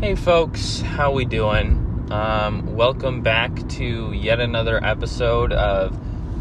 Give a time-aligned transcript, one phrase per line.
[0.00, 2.08] Hey folks, how we doing?
[2.10, 5.94] Um, welcome back to yet another episode of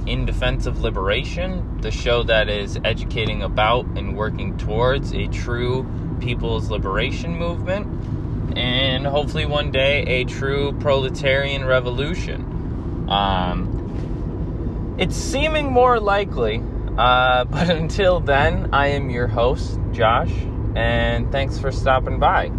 [0.08, 5.85] In Defense of Liberation, the show that is educating about and working towards a true
[6.22, 13.10] people's liberation movement, and hopefully one day a true proletarian revolution.
[13.10, 16.64] Um, it's seeming more likely,
[16.98, 20.32] uh, but until then, I am your host, Josh,
[20.78, 22.54] and thanks for stopping by.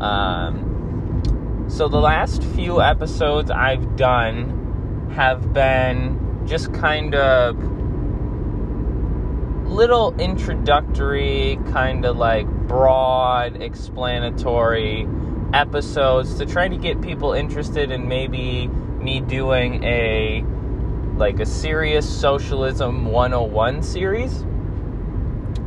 [0.00, 7.56] Um, so, the last few episodes I've done have been just kind of
[9.68, 15.06] little introductory, kind of like broad, explanatory
[15.52, 20.44] episodes to try to get people interested in maybe me doing a
[21.16, 24.42] like a serious socialism 101 series.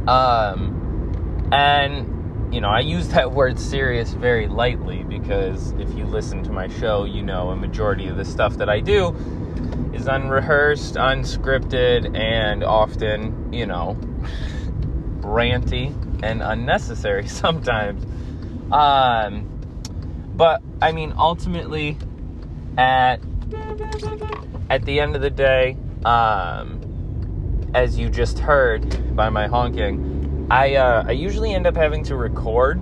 [0.07, 2.10] Um, and
[2.51, 6.67] you know, I use that word serious very lightly because if you listen to my
[6.67, 9.15] show, you know a majority of the stuff that I do
[9.93, 13.95] is unrehearsed, unscripted, and often, you know,
[15.21, 15.93] ranty
[16.23, 18.03] and unnecessary sometimes.
[18.71, 19.47] Um,
[20.35, 21.97] but I mean, ultimately,
[22.77, 23.19] at
[24.69, 26.81] at the end of the day, um,
[27.73, 30.20] as you just heard by my honking,
[30.51, 32.75] I uh, I usually end up having to record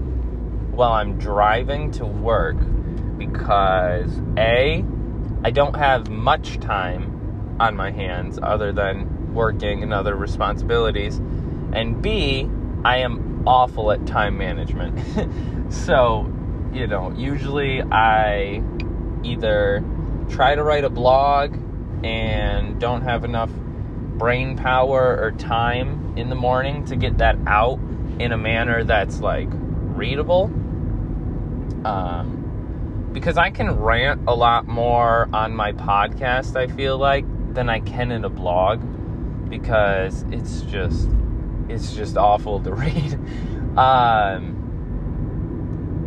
[0.71, 2.57] while I'm driving to work
[3.19, 4.83] because a
[5.43, 11.17] I don't have much time on my hands other than working and other responsibilities,
[11.71, 12.49] and b
[12.83, 15.71] I am awful at time management.
[15.71, 16.27] so,
[16.73, 18.63] you know, usually I
[19.21, 19.83] either
[20.27, 21.55] try to write a blog
[22.03, 23.51] and don't have enough
[24.19, 27.79] brain power or time in the morning to get that out
[28.19, 30.51] in a manner that's like readable.
[31.85, 37.69] Um, because I can rant a lot more on my podcast, I feel like, than
[37.69, 38.81] I can in a blog
[39.49, 41.09] because it's just
[41.69, 43.17] it's just awful to read.
[43.77, 44.57] Um,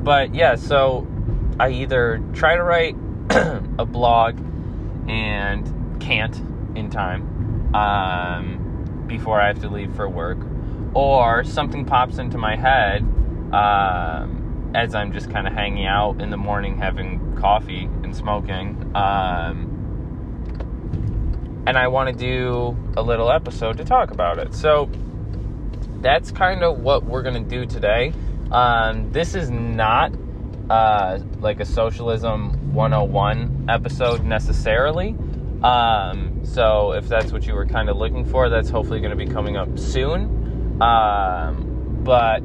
[0.05, 1.07] but yeah, so
[1.59, 2.95] I either try to write
[3.79, 4.39] a blog
[5.09, 6.37] and can't
[6.77, 7.32] in time
[7.75, 10.39] um, before I have to leave for work,
[10.95, 13.03] or something pops into my head
[13.53, 18.93] um, as I'm just kind of hanging out in the morning having coffee and smoking.
[18.95, 19.73] Um,
[21.67, 24.55] and I want to do a little episode to talk about it.
[24.55, 24.91] So
[26.01, 28.13] that's kind of what we're to do today.
[28.51, 30.13] Um, this is not
[30.69, 35.17] uh, like a socialism 101 episode necessarily.
[35.63, 39.25] Um, so if that's what you were kind of looking for, that's hopefully going to
[39.25, 40.83] be coming up soon.
[40.83, 42.43] Um, but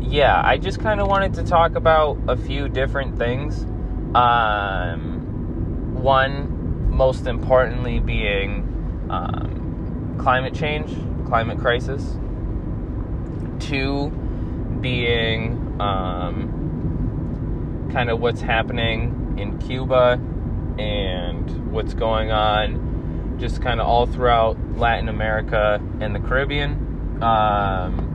[0.00, 3.64] yeah, I just kind of wanted to talk about a few different things.
[4.14, 10.90] Um, one, most importantly, being um, climate change,
[11.26, 12.16] climate crisis.
[13.60, 14.10] Two,
[14.80, 20.20] being um, kind of what's happening in Cuba
[20.78, 22.94] and what's going on
[23.38, 27.22] just kind of all throughout Latin America and the Caribbean.
[27.22, 28.10] Um,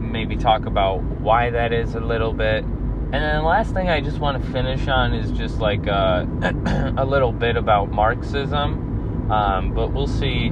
[0.00, 2.64] maybe talk about why that is a little bit.
[2.64, 6.24] And then the last thing I just want to finish on is just like uh,
[6.96, 9.30] a little bit about Marxism.
[9.30, 10.50] Um, but we'll see.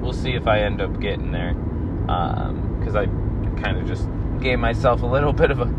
[0.00, 1.54] We'll see if I end up getting there.
[2.04, 3.06] Because um, I
[3.60, 4.08] kind of just
[4.40, 5.72] gave myself a little bit of a,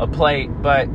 [0.00, 0.50] a plate.
[0.62, 0.88] But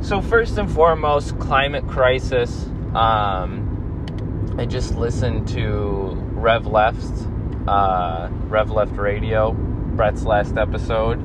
[0.00, 2.66] so first and foremost, climate crisis.
[2.94, 7.04] Um, I just listened to Rev Left,
[7.66, 11.18] uh, Rev Left Radio, Brett's last episode,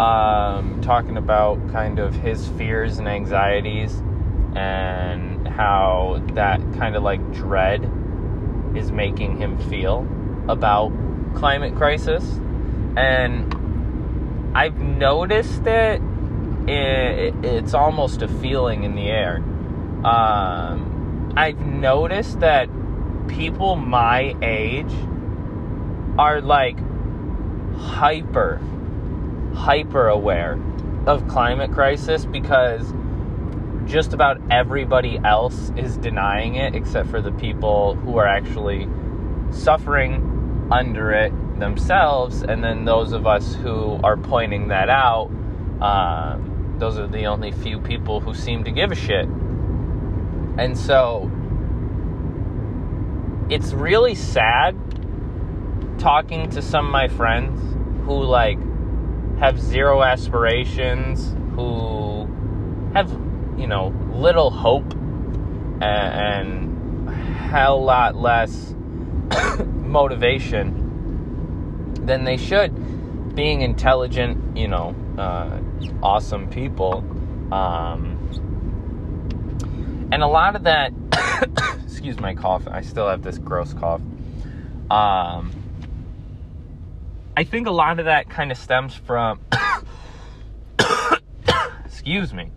[0.00, 3.94] um, talking about kind of his fears and anxieties
[4.54, 7.82] and how that kind of like dread
[8.74, 10.06] is making him feel
[10.48, 10.92] about
[11.34, 12.24] climate crisis.
[12.96, 13.54] And
[14.56, 16.00] I've noticed it
[16.68, 19.36] it, it's almost a feeling in the air.
[20.04, 22.68] Um, I've noticed that
[23.28, 24.92] people my age
[26.18, 26.78] are like
[27.76, 28.60] hyper,
[29.54, 30.60] hyper aware
[31.06, 32.92] of climate crisis because
[33.86, 38.86] just about everybody else is denying it except for the people who are actually
[39.50, 45.30] suffering under it themselves and then those of us who are pointing that out
[45.80, 46.47] um,
[46.78, 49.26] those are the only few people who seem to give a shit.
[50.58, 51.30] And so
[53.50, 54.76] it's really sad
[55.98, 57.60] talking to some of my friends
[58.04, 58.58] who like
[59.38, 62.26] have zero aspirations, who
[62.94, 63.10] have,
[63.56, 68.74] you know, little hope and, and hell lot less
[69.64, 70.84] motivation
[72.06, 73.34] than they should.
[73.34, 75.60] Being intelligent, you know, uh,
[76.02, 77.04] awesome people.
[77.52, 78.16] Um,
[80.12, 80.92] and a lot of that,
[81.84, 84.00] excuse my cough, I still have this gross cough.
[84.90, 85.52] Um,
[87.36, 89.40] I think a lot of that kind of stems from,
[91.84, 92.50] excuse me,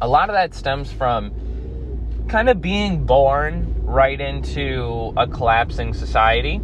[0.00, 6.60] a lot of that stems from kind of being born right into a collapsing society.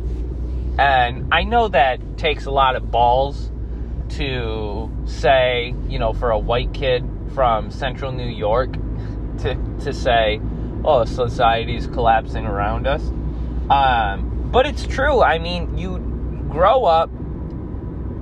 [0.78, 3.50] And I know that takes a lot of balls
[4.16, 7.04] to say, you know, for a white kid
[7.34, 8.72] from central New York
[9.38, 10.40] to, to say,
[10.84, 13.02] oh, society's collapsing around us.
[13.70, 15.22] Um, but it's true.
[15.22, 15.98] I mean, you
[16.48, 17.10] grow up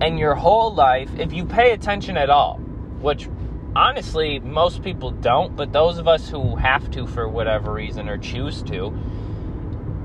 [0.01, 2.57] and your whole life, if you pay attention at all,
[3.01, 3.29] which
[3.77, 8.19] honestly most people don't, but those of us who have to for whatever reason or
[8.19, 8.93] choose to,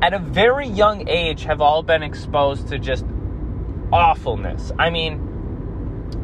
[0.02, 3.06] at a very young age have all been exposed to just
[3.92, 4.72] awfulness.
[4.78, 5.29] I mean,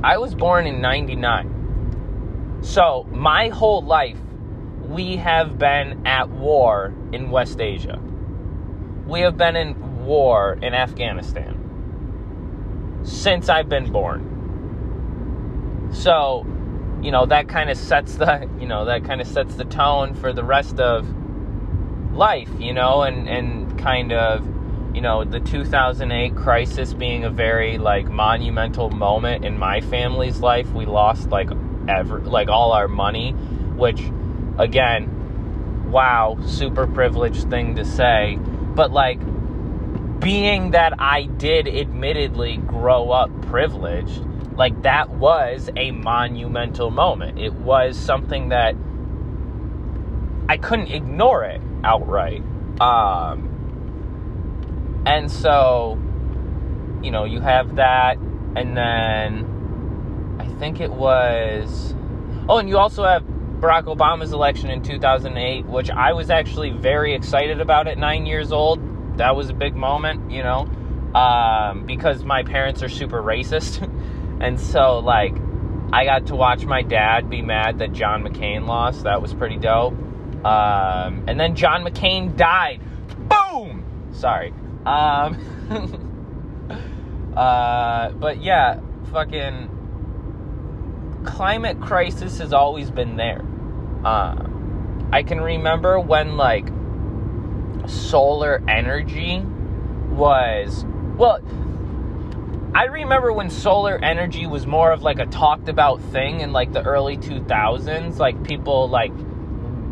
[0.03, 2.59] I was born in 99.
[2.61, 4.17] So, my whole life,
[4.81, 7.99] we have been at war in West Asia.
[9.05, 11.61] We have been in war in Afghanistan
[13.03, 14.31] since I've been born.
[15.93, 16.45] So,
[17.01, 20.13] you know, that kind of sets the, you know, that kind of sets the tone
[20.13, 21.07] for the rest of
[22.13, 24.54] life, you know, and and kind of
[24.95, 30.71] you know, the 2008 crisis being a very like monumental moment in my family's life.
[30.71, 31.49] We lost like
[31.89, 33.33] ever like all our money,
[33.75, 33.99] which
[34.57, 38.39] again, wow, super privileged thing to say,
[38.73, 39.19] but like
[40.21, 44.25] being that I did admittedly grow up privileged,
[44.55, 47.37] like that was a monumental moment.
[47.37, 48.75] It was something that
[50.47, 52.43] I couldn't ignore it outright.
[52.79, 53.54] Um
[55.05, 55.99] and so,
[57.01, 58.17] you know, you have that,
[58.55, 61.93] and then I think it was.
[62.47, 67.13] Oh, and you also have Barack Obama's election in 2008, which I was actually very
[67.13, 68.79] excited about at nine years old.
[69.17, 70.69] That was a big moment, you know,
[71.15, 73.81] um, because my parents are super racist.
[74.41, 75.35] and so, like,
[75.93, 79.03] I got to watch my dad be mad that John McCain lost.
[79.03, 79.93] That was pretty dope.
[80.45, 82.81] Um, and then John McCain died.
[83.29, 83.83] Boom!
[84.11, 84.53] Sorry.
[84.85, 85.37] Um,
[87.35, 88.79] uh, but yeah,
[89.11, 89.71] fucking
[91.25, 93.43] climate crisis has always been there.
[94.03, 94.47] Uh,
[95.11, 96.67] I can remember when like
[97.87, 99.43] solar energy
[100.09, 100.85] was
[101.17, 101.39] well
[102.73, 106.73] I remember when solar energy was more of like a talked about thing in like
[106.73, 109.13] the early 2000s like people like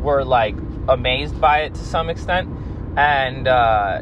[0.02, 0.56] were like
[0.90, 2.50] amazed by it to some extent
[2.98, 4.02] and uh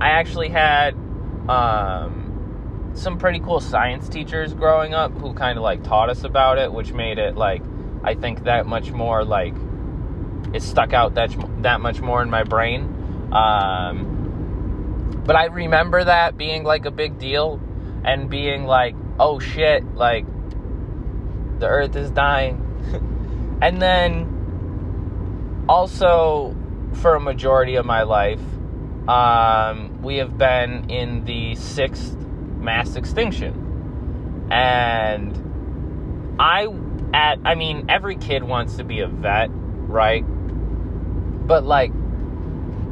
[0.00, 0.94] I actually had
[1.48, 6.58] um, some pretty cool science teachers growing up who kind of like taught us about
[6.58, 7.62] it, which made it like
[8.02, 9.54] I think that much more like
[10.54, 12.82] it stuck out that that much more in my brain.
[13.32, 17.60] Um, but I remember that being like a big deal
[18.04, 20.24] and being like, oh shit, like
[21.58, 23.58] the earth is dying.
[23.62, 26.56] and then also
[26.94, 28.40] for a majority of my life,
[29.08, 32.16] um, we have been in the sixth
[32.58, 34.48] mass extinction.
[34.50, 36.66] And I,
[37.14, 40.22] at, I mean, every kid wants to be a vet, right?
[40.22, 41.92] But like,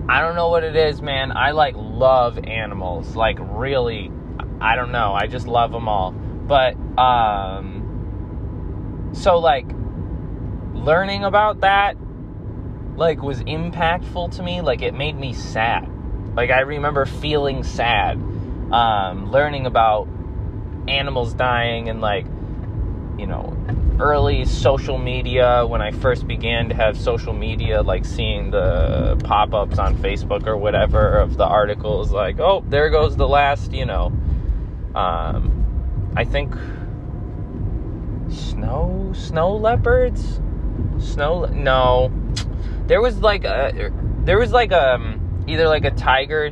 [0.09, 1.31] I don't know what it is, man.
[1.37, 3.15] I like love animals.
[3.15, 4.11] Like, really,
[4.61, 5.12] I don't know.
[5.12, 6.12] I just love them all.
[6.12, 7.85] But, um,
[9.12, 9.67] so like,
[10.73, 11.97] learning about that,
[12.97, 14.62] like, was impactful to me.
[14.62, 15.88] Like, it made me sad
[16.38, 18.14] like I remember feeling sad,
[18.71, 20.07] um, learning about
[20.87, 22.26] animals dying and like,
[23.18, 23.57] you know,
[23.99, 29.52] early social media when I first began to have social media, like seeing the pop
[29.52, 33.85] ups on Facebook or whatever of the articles, like, oh, there goes the last, you
[33.85, 34.12] know,
[34.95, 36.54] um, I think
[38.30, 40.40] snow snow leopards,
[41.00, 42.12] snow no,
[42.87, 43.90] there was like a
[44.23, 45.17] there was like um
[45.49, 46.50] either like a tiger,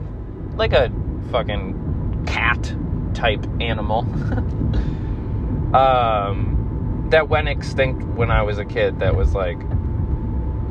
[0.55, 0.91] like a
[1.31, 2.75] fucking cat
[3.15, 4.01] type animal,
[5.75, 9.01] um, that went extinct when I was a kid.
[9.01, 9.59] That was like,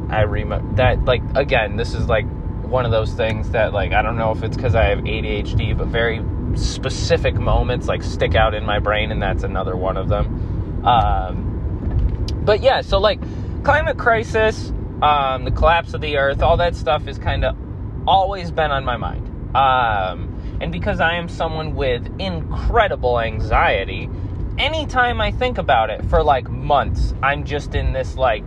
[0.09, 2.25] I remember that, like, again, this is like
[2.63, 5.77] one of those things that, like, I don't know if it's because I have ADHD,
[5.77, 6.21] but very
[6.57, 10.85] specific moments like stick out in my brain, and that's another one of them.
[10.85, 13.19] Um, but yeah, so like
[13.63, 17.57] climate crisis, um, the collapse of the earth, all that stuff is kind of
[18.07, 19.27] always been on my mind.
[19.55, 24.09] Um, and because I am someone with incredible anxiety,
[24.57, 28.43] anytime I think about it for like months, I'm just in this like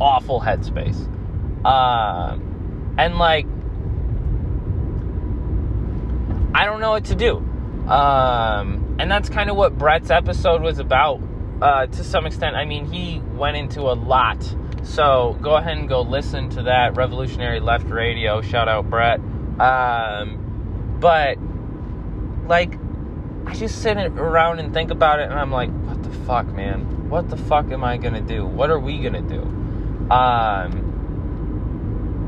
[0.00, 1.06] awful headspace.
[1.64, 3.46] Um, and like,
[6.54, 7.36] I don't know what to do.
[7.88, 11.20] Um, and that's kind of what Brett's episode was about
[11.60, 12.56] uh, to some extent.
[12.56, 14.42] I mean, he went into a lot.
[14.86, 18.40] So go ahead and go listen to that Revolutionary Left Radio.
[18.40, 19.18] Shout out Brett.
[19.60, 21.38] Um, but
[22.46, 22.78] like,
[23.46, 27.10] I just sit around and think about it, and I'm like, what the fuck, man?
[27.10, 28.46] What the fuck am I gonna do?
[28.46, 29.42] What are we gonna do?
[30.10, 30.84] Um,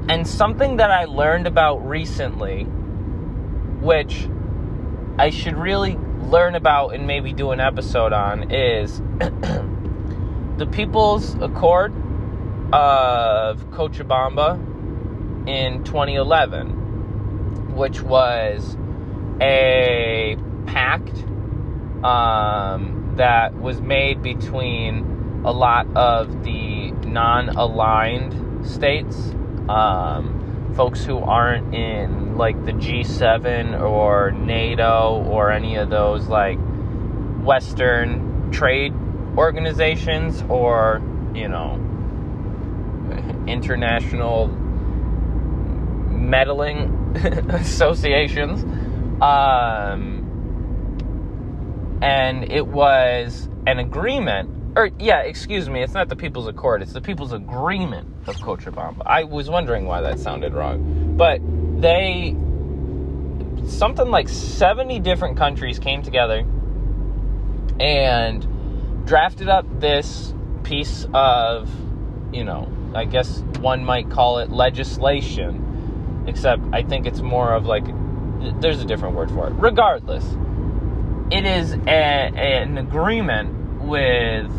[0.08, 2.64] and something that I learned about recently,
[3.80, 4.28] which
[5.16, 8.98] I should really learn about and maybe do an episode on, is
[10.58, 11.94] the People's Accord
[12.72, 14.58] of Cochabamba
[15.48, 18.76] in 2011, which was
[19.40, 21.24] a pact
[22.04, 29.16] um, that was made between a lot of the non aligned states,
[29.68, 36.58] um, folks who aren't in like the G7 or NATO or any of those like
[37.42, 38.92] Western trade
[39.36, 41.00] organizations or,
[41.34, 41.87] you know,
[43.48, 44.48] international
[46.08, 47.16] meddling
[47.50, 48.62] associations.
[49.22, 50.24] Um,
[52.00, 56.92] and it was an agreement or yeah, excuse me, it's not the People's Accord, it's
[56.92, 59.02] the People's Agreement of Cochabamba.
[59.04, 61.16] I was wondering why that sounded wrong.
[61.16, 61.40] But
[61.80, 62.36] they
[63.66, 66.46] something like 70 different countries came together
[67.80, 71.68] and drafted up this piece of,
[72.32, 77.66] you know, I guess one might call it legislation, except I think it's more of
[77.66, 77.84] like
[78.60, 79.52] there's a different word for it.
[79.52, 80.24] Regardless,
[81.30, 84.50] it is a, an agreement with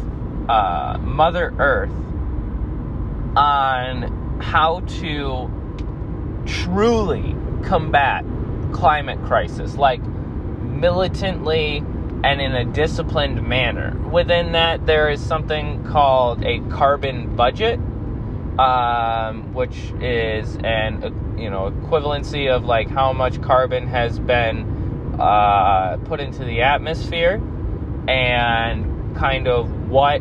[0.49, 1.91] uh, Mother Earth
[3.35, 5.49] on how to
[6.45, 8.25] truly combat
[8.71, 11.83] climate crisis, like militantly
[12.23, 13.97] and in a disciplined manner.
[14.11, 17.79] Within that, there is something called a carbon budget,
[18.59, 25.95] um, which is an you know equivalency of like how much carbon has been uh,
[26.03, 27.41] put into the atmosphere
[28.09, 30.17] and kind of what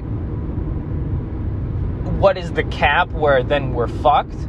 [2.20, 4.46] what is the cap where then we're fucked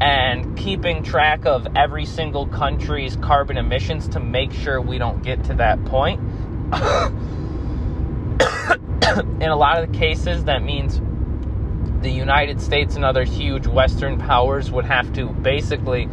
[0.00, 5.42] and keeping track of every single country's carbon emissions to make sure we don't get
[5.44, 6.20] to that point.
[9.40, 11.00] In a lot of the cases, that means
[12.06, 16.08] the United States and other huge Western powers would have to basically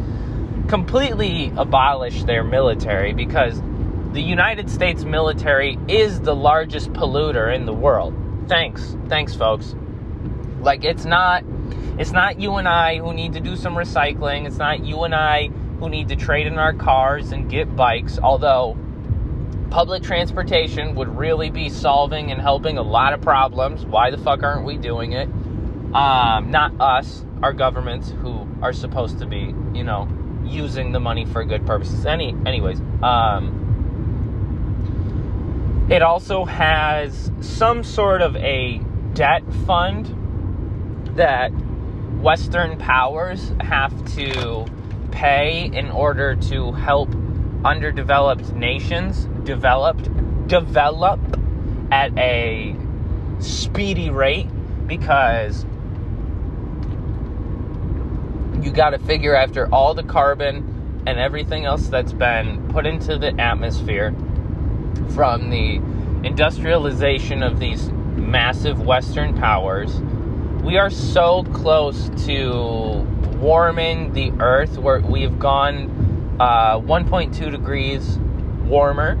[0.66, 3.62] completely abolish their military because
[4.10, 8.12] the United States military is the largest polluter in the world.
[8.48, 8.96] Thanks.
[9.08, 9.76] Thanks folks.
[10.58, 11.44] Like it's not
[11.96, 14.48] it's not you and I who need to do some recycling.
[14.48, 15.46] It's not you and I
[15.78, 18.76] who need to trade in our cars and get bikes, although
[19.70, 23.86] public transportation would really be solving and helping a lot of problems.
[23.86, 25.28] Why the fuck aren't we doing it?
[25.94, 30.08] Um, not us, our governments who are supposed to be, you know,
[30.44, 32.04] using the money for good purposes.
[32.04, 33.64] Any, anyways, um,
[35.90, 38.80] it also has some sort of a
[39.12, 41.50] debt fund that
[42.20, 44.66] Western powers have to
[45.12, 47.08] pay in order to help
[47.64, 50.08] underdeveloped nations developed
[50.48, 51.20] develop
[51.90, 52.74] at a
[53.38, 54.48] speedy rate
[54.86, 55.64] because
[58.64, 63.18] you got to figure after all the carbon and everything else that's been put into
[63.18, 64.14] the atmosphere
[65.10, 65.76] from the
[66.26, 70.00] industrialization of these massive Western powers,
[70.62, 73.06] we are so close to
[73.36, 78.18] warming the Earth where we've gone uh, 1.2 degrees
[78.64, 79.12] warmer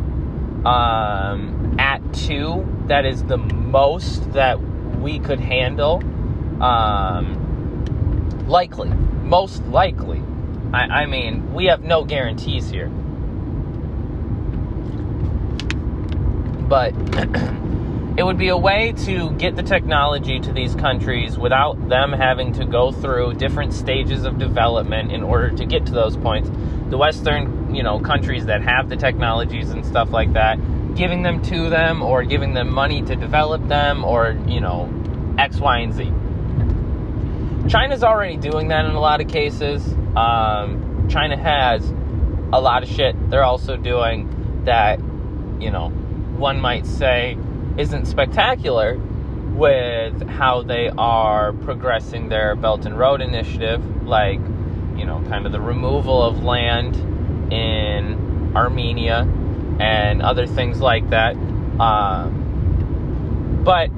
[0.66, 2.84] um, at 2.
[2.86, 4.58] That is the most that
[5.00, 6.02] we could handle.
[6.62, 7.43] Um,
[8.46, 8.88] likely.
[8.88, 10.22] Most likely.
[10.72, 12.90] I, I mean, we have no guarantees here.
[16.68, 16.92] but
[18.16, 22.52] it would be a way to get the technology to these countries without them having
[22.54, 26.50] to go through different stages of development in order to get to those points.
[26.90, 30.56] The Western, you know, countries that have the technologies and stuff like that,
[30.96, 34.92] giving them to them or giving them money to develop them or, you know,
[35.38, 36.12] X, Y, and Z.
[37.68, 39.86] China's already doing that in a lot of cases.
[40.16, 41.88] Um, China has
[42.52, 44.98] a lot of shit they're also doing that,
[45.60, 47.36] you know, one might say
[47.76, 48.98] isn't spectacular
[49.54, 54.40] with how they are progressing their Belt and Road Initiative, like,
[54.96, 56.96] you know, kind of the removal of land
[57.52, 59.28] in Armenia
[59.80, 61.34] and other things like that.
[61.80, 63.90] Um, but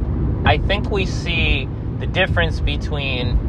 [0.45, 1.69] I think we see
[1.99, 3.46] the difference between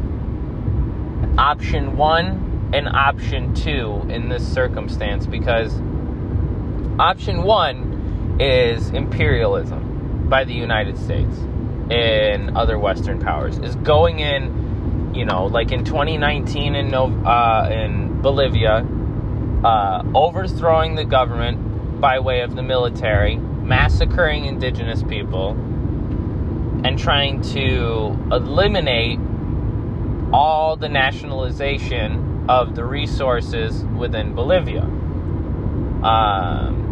[1.38, 5.72] option one and option two in this circumstance because
[6.98, 11.38] option one is imperialism by the United States
[11.90, 18.20] and other Western powers, is going in, you know, like in 2019 in, uh, in
[18.20, 18.86] Bolivia,
[19.64, 25.50] uh, overthrowing the government by way of the military, massacring indigenous people,
[26.84, 29.18] and trying to eliminate
[30.32, 34.82] all the nationalization of the resources within Bolivia.
[36.02, 36.84] Um,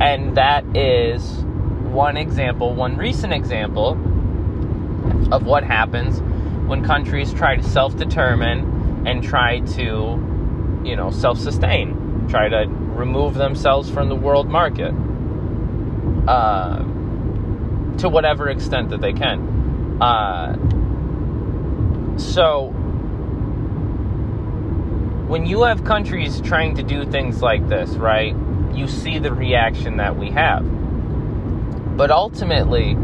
[0.00, 1.44] and that is
[1.92, 3.90] one example, one recent example
[5.32, 6.20] of what happens
[6.68, 12.66] when countries try to self determine and try to, you know, self sustain, try to
[12.68, 14.94] remove themselves from the world market
[16.28, 16.78] uh,
[17.98, 20.00] to whatever extent that they can.
[20.00, 20.56] Uh,
[22.22, 22.68] so,
[25.28, 28.34] when you have countries trying to do things like this, right,
[28.74, 30.64] you see the reaction that we have.
[31.96, 32.96] But ultimately,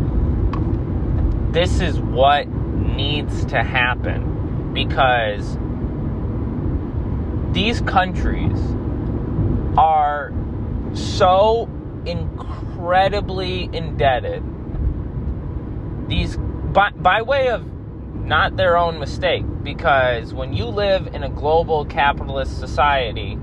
[1.53, 5.57] this is what needs to happen because
[7.55, 8.59] these countries
[9.77, 10.33] are
[10.95, 11.69] so
[12.07, 14.43] incredibly indebted.
[16.09, 17.78] These, by, by way of
[18.29, 23.39] not their own mistake because when you live in a global capitalist society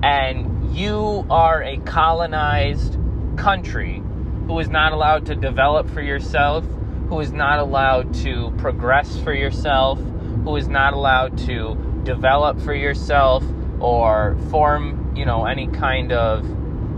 [0.00, 2.96] and you are a colonized
[3.36, 4.00] country
[4.46, 6.64] who is not allowed to develop for yourself,
[7.08, 9.98] who is not allowed to progress for yourself,
[10.44, 13.44] who is not allowed to develop for yourself
[13.80, 16.46] or form, you know, any kind of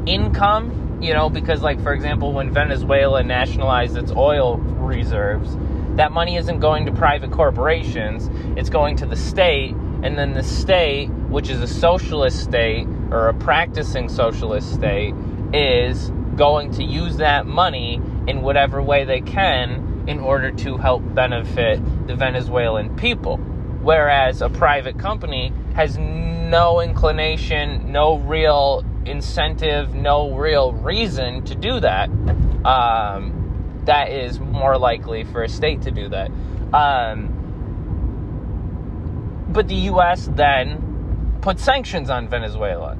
[0.07, 5.57] income, you know, because like for example when Venezuela nationalized its oil reserves,
[5.96, 8.28] that money isn't going to private corporations,
[8.59, 13.28] it's going to the state, and then the state, which is a socialist state or
[13.28, 15.14] a practicing socialist state,
[15.52, 21.02] is going to use that money in whatever way they can in order to help
[21.14, 23.37] benefit the Venezuelan people.
[23.37, 31.80] Whereas a private company has no inclination, no real incentive, no real reason to do
[31.80, 32.09] that.
[32.64, 33.43] Um,
[33.87, 36.31] that is more likely for a state to do that.
[36.73, 37.40] Um,
[39.49, 40.29] but the U.S.
[40.35, 42.97] then put sanctions on Venezuela,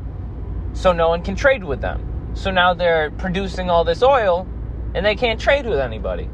[0.73, 2.33] so no one can trade with them.
[2.35, 4.47] So now they're producing all this oil,
[4.94, 6.29] and they can't trade with anybody.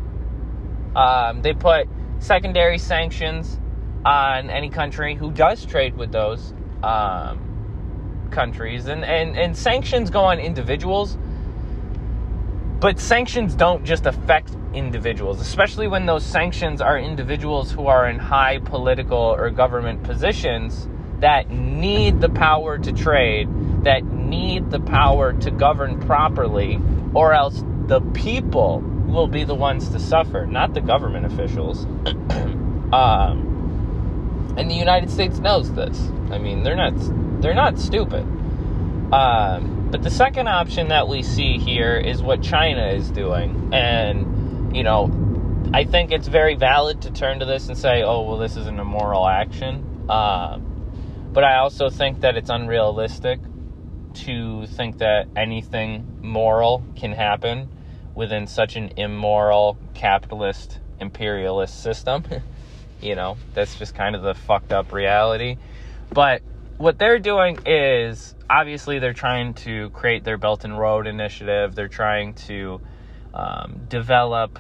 [0.94, 3.58] Um, they put secondary sanctions
[4.04, 10.20] on any country who does trade with those um, countries, and, and and sanctions go
[10.24, 11.16] on individuals
[12.80, 18.18] but sanctions don't just affect individuals, especially when those sanctions are individuals who are in
[18.18, 20.88] high political or government positions
[21.18, 23.48] that need the power to trade,
[23.84, 26.80] that need the power to govern properly,
[27.12, 31.84] or else the people will be the ones to suffer, not the government officials.
[32.94, 36.00] um, and the United States knows this.
[36.30, 36.94] I mean, they're not
[37.42, 38.22] they're not stupid.
[39.12, 43.70] Um, but the second option that we see here is what China is doing.
[43.72, 45.11] And, you know,
[45.74, 48.66] I think it's very valid to turn to this and say, oh, well, this is
[48.66, 50.07] an immoral action.
[50.09, 50.59] Uh,
[51.33, 53.40] but I also think that it's unrealistic
[54.14, 57.68] to think that anything moral can happen
[58.14, 62.24] within such an immoral capitalist imperialist system.
[63.00, 65.57] you know, that's just kind of the fucked up reality.
[66.12, 66.42] But
[66.76, 71.74] what they're doing is obviously they're trying to create their Belt and Road initiative.
[71.74, 72.80] They're trying to
[73.32, 74.58] um, develop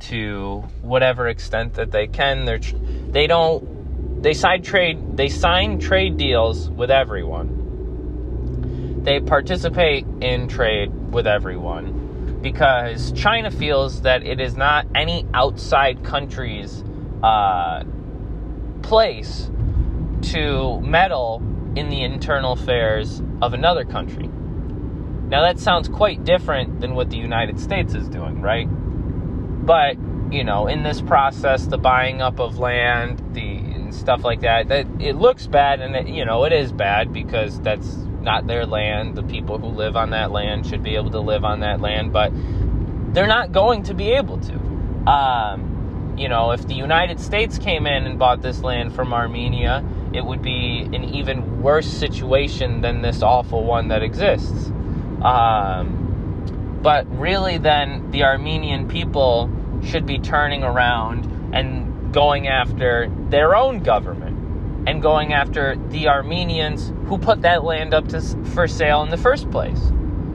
[0.00, 2.44] to whatever extent that they can.
[2.44, 2.60] They're
[3.10, 7.58] they don't they sign trade they sign trade deals with everyone.
[9.02, 16.04] They participate in trade with everyone because China feels that it is not any outside
[16.04, 16.84] country's
[17.22, 17.82] uh,
[18.82, 19.50] place
[20.22, 21.40] to meddle
[21.76, 24.28] in the internal affairs of another country.
[25.28, 28.66] Now, that sounds quite different than what the United States is doing, right?
[28.66, 29.96] But
[30.32, 34.86] you know, in this process, the buying up of land, the stuff like that, that
[34.98, 39.14] it looks bad, and it, you know, it is bad because that's not their land.
[39.14, 42.12] The people who live on that land should be able to live on that land,
[42.12, 42.32] but
[43.12, 44.54] they're not going to be able to.
[45.10, 49.84] Um, you know, if the United States came in and bought this land from Armenia,
[50.14, 54.70] it would be an even worse situation than this awful one that exists.
[55.22, 59.50] Um, but really, then the Armenian people
[59.84, 66.92] should be turning around and going after their own government and going after the Armenians
[67.06, 69.80] who put that land up to, for sale in the first place,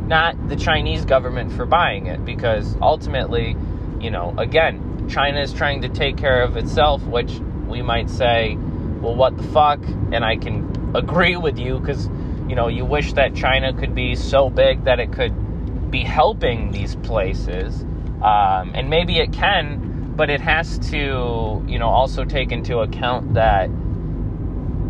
[0.08, 2.24] not the Chinese government for buying it.
[2.24, 3.58] Because ultimately,
[4.00, 7.32] you know, again, China is trying to take care of itself, which
[7.68, 8.58] we might say,
[9.02, 9.80] well, what the fuck?
[10.12, 12.08] And I can agree with you because,
[12.48, 16.72] you know, you wish that China could be so big that it could be helping
[16.72, 17.82] these places.
[18.22, 23.36] Um, and maybe it can, but it has to, you know, also take into account
[23.36, 23.70] that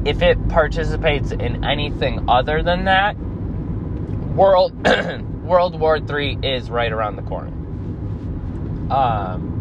[0.06, 3.18] if it participates in anything other than that,
[4.36, 4.74] world
[5.44, 7.52] World War III is right around the corner.
[8.92, 9.57] Um,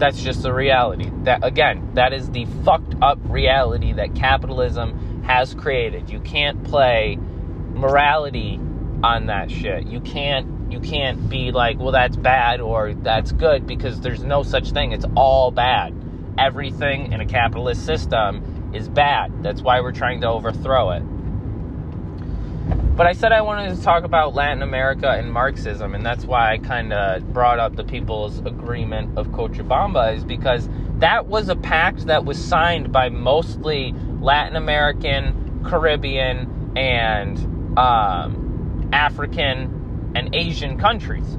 [0.00, 1.10] that's just the reality.
[1.24, 6.10] That again, that is the fucked up reality that capitalism has created.
[6.10, 7.18] You can't play
[7.74, 8.58] morality
[9.04, 9.86] on that shit.
[9.86, 14.42] You can't you can't be like, well that's bad or that's good because there's no
[14.42, 14.92] such thing.
[14.92, 15.94] It's all bad.
[16.38, 19.42] Everything in a capitalist system is bad.
[19.42, 21.02] That's why we're trying to overthrow it.
[22.96, 26.52] But I said I wanted to talk about Latin America and Marxism, and that's why
[26.52, 31.56] I kind of brought up the People's Agreement of Cochabamba, is because that was a
[31.56, 37.38] pact that was signed by mostly Latin American, Caribbean, and
[37.78, 41.38] um, African and Asian countries.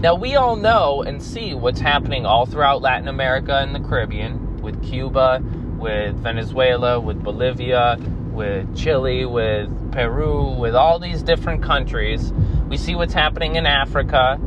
[0.00, 4.60] Now, we all know and see what's happening all throughout Latin America and the Caribbean
[4.62, 5.42] with Cuba,
[5.78, 7.98] with Venezuela, with Bolivia,
[8.38, 12.32] with Chile, with Peru, with all these different countries.
[12.68, 14.38] We see what's happening in Africa,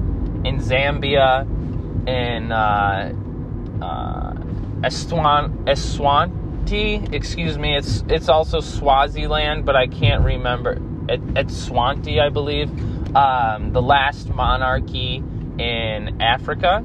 [0.45, 1.41] in Zambia,
[2.07, 3.13] in uh,
[3.81, 4.33] uh,
[4.81, 7.13] Eswan, Eswanti.
[7.13, 7.75] Excuse me.
[7.75, 10.77] It's it's also Swaziland, but I can't remember.
[11.07, 12.69] Eswanti, I believe.
[13.13, 15.21] Um, the last monarchy
[15.59, 16.81] in Africa.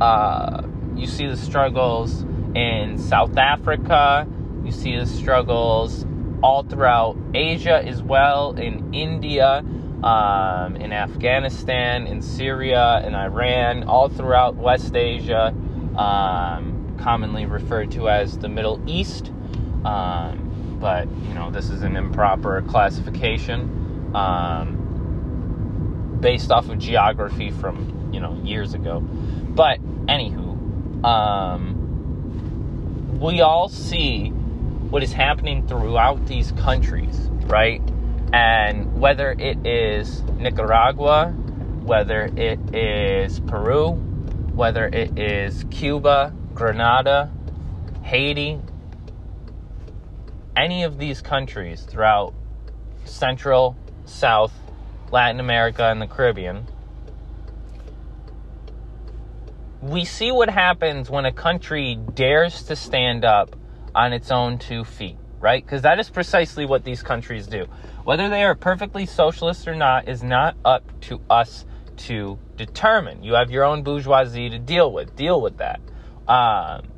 [0.00, 0.62] Uh,
[0.94, 2.22] you see the struggles
[2.54, 4.28] in South Africa.
[4.64, 6.04] You see the struggles
[6.42, 9.64] all throughout Asia as well, in India,
[10.02, 15.54] um, in Afghanistan, in Syria, in Iran, all throughout West Asia,
[15.96, 19.30] um, commonly referred to as the Middle East.
[19.84, 24.76] Um, but, you know, this is an improper classification um,
[26.20, 29.00] based off of geography from, you know, years ago.
[29.00, 31.76] But, anywho, um,
[33.20, 34.32] we all see
[34.90, 37.80] what is happening throughout these countries, right?
[38.32, 41.28] And whether it is Nicaragua,
[41.82, 43.92] whether it is Peru,
[44.54, 47.30] whether it is Cuba, Grenada,
[48.02, 48.60] Haiti,
[50.56, 52.34] any of these countries throughout
[53.04, 53.76] Central,
[54.06, 54.52] South,
[55.12, 56.66] Latin America, and the Caribbean,
[59.80, 63.56] we see what happens when a country dares to stand up
[64.00, 65.62] on its own two feet, right?
[65.62, 67.66] Because that is precisely what these countries do.
[68.04, 71.66] Whether they are perfectly socialist or not is not up to us
[72.08, 73.22] to determine.
[73.22, 75.14] You have your own bourgeoisie to deal with.
[75.16, 75.80] Deal with that.
[76.26, 76.88] Um,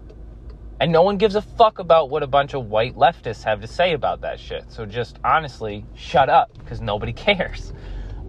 [0.79, 3.67] and no one gives a fuck about what a bunch of white leftists have to
[3.67, 4.71] say about that shit.
[4.71, 7.73] So just honestly, shut up because nobody cares.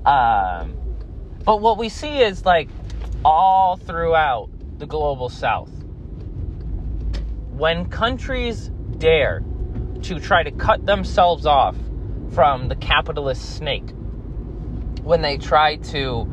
[0.04, 0.74] Um,
[1.46, 2.70] but what we see is like
[3.24, 5.70] all throughout the global south,
[7.56, 9.44] when countries dare
[10.02, 11.76] to try to cut themselves off
[12.32, 13.92] from the capitalist snake,
[15.04, 16.28] when they try to,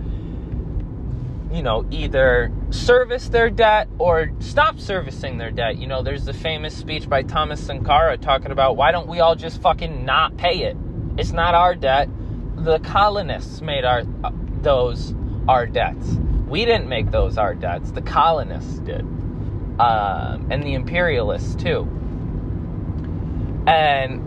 [1.52, 5.76] you know, either service their debt or stop servicing their debt.
[5.76, 9.34] You know, there's the famous speech by Thomas Sankara talking about why don't we all
[9.34, 10.76] just fucking not pay it?
[11.18, 12.08] It's not our debt.
[12.56, 14.30] The colonists made our uh,
[14.62, 15.14] those
[15.48, 16.06] our debts.
[16.48, 17.92] We didn't make those our debts.
[17.92, 19.04] The colonists did
[19.80, 21.88] uh, and the imperialists too.
[23.66, 24.20] And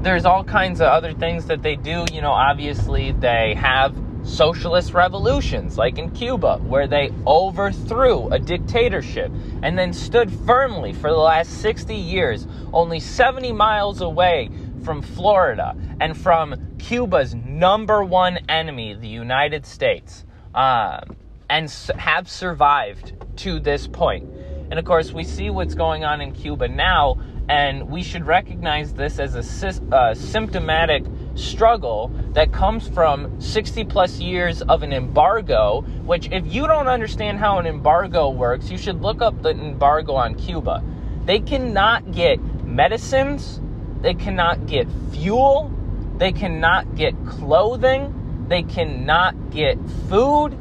[0.02, 2.06] there's all kinds of other things that they do.
[2.10, 9.30] You know, obviously they have socialist revolutions, like in Cuba, where they overthrew a dictatorship
[9.62, 14.48] and then stood firmly for the last 60 years, only 70 miles away
[14.84, 20.24] from Florida and from Cuba's number one enemy, the United States.
[20.54, 21.14] Um,
[21.50, 24.28] and have survived to this point.
[24.70, 28.92] And of course, we see what's going on in Cuba now, and we should recognize
[28.92, 35.80] this as a uh, symptomatic struggle that comes from 60 plus years of an embargo.
[36.04, 40.14] Which, if you don't understand how an embargo works, you should look up the embargo
[40.14, 40.82] on Cuba.
[41.24, 43.60] They cannot get medicines,
[44.02, 45.72] they cannot get fuel,
[46.18, 50.58] they cannot get clothing, they cannot get food,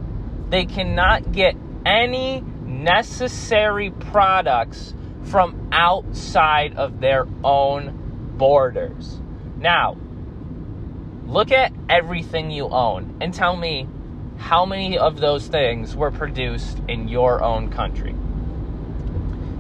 [0.50, 2.44] they cannot get any
[2.88, 9.20] necessary products from outside of their own borders.
[9.58, 9.98] Now,
[11.26, 13.90] look at everything you own and tell me
[14.38, 18.14] how many of those things were produced in your own country.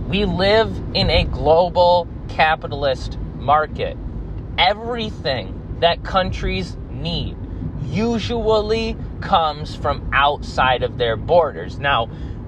[0.08, 3.98] We live in a global capitalist market.
[4.58, 7.36] Everything that countries need
[7.84, 11.78] usually comes from outside of their borders.
[11.78, 12.08] Now,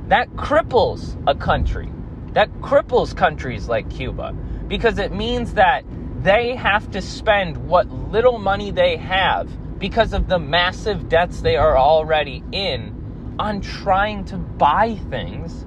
[0.10, 1.92] that cripples a country.
[2.34, 4.34] That cripples countries like Cuba
[4.68, 5.84] because it means that
[6.22, 11.56] they have to spend what little money they have because of the massive debts they
[11.56, 15.66] are already in on trying to buy things.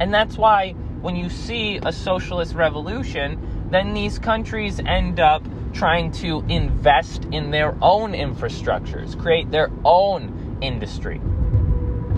[0.00, 6.10] And that's why when you see a socialist revolution, then these countries end up trying
[6.12, 11.20] to invest in their own infrastructures, create their own industry.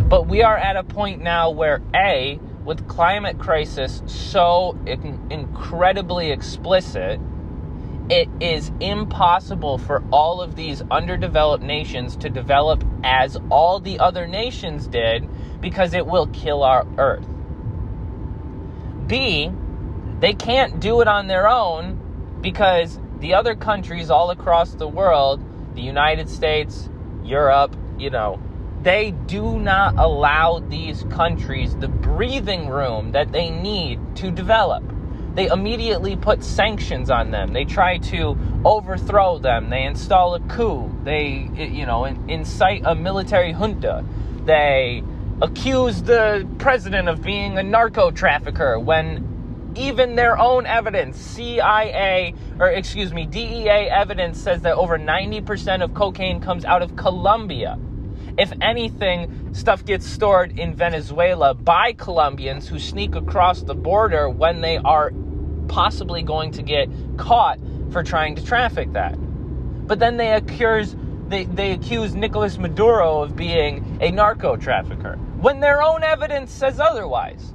[0.09, 7.21] But we are at a point now where A, with climate crisis so incredibly explicit,
[8.11, 14.27] it is impossible for all of these underdeveloped nations to develop as all the other
[14.27, 15.27] nations did
[15.61, 17.27] because it will kill our earth.
[19.07, 19.51] B,
[20.21, 25.43] they can't do it on their own because the other countries all across the world,
[25.75, 26.91] the United States,
[27.25, 28.39] Europe, you know,
[28.85, 34.85] they do not allow these countries the breathing room that they need to develop.
[35.35, 37.55] They immediately put sanctions on them.
[37.55, 39.71] They try to overthrow them.
[39.71, 40.95] They install a coup.
[41.03, 44.05] They, you know, incite a military junta.
[44.45, 45.03] They
[45.41, 52.69] accuse the president of being a narco trafficker when even their own evidence, CIA, or
[52.69, 57.79] excuse me, DEA evidence says that over 90% of cocaine comes out of Colombia.
[58.37, 64.61] If anything, stuff gets stored in Venezuela by Colombians who sneak across the border when
[64.61, 65.13] they are
[65.69, 67.59] possibly going to get caught
[67.91, 69.15] for trying to traffic that.
[69.87, 70.97] But then they accuse
[71.29, 76.79] they, they accuse Nicolas Maduro of being a narco trafficker when their own evidence says
[76.79, 77.55] otherwise.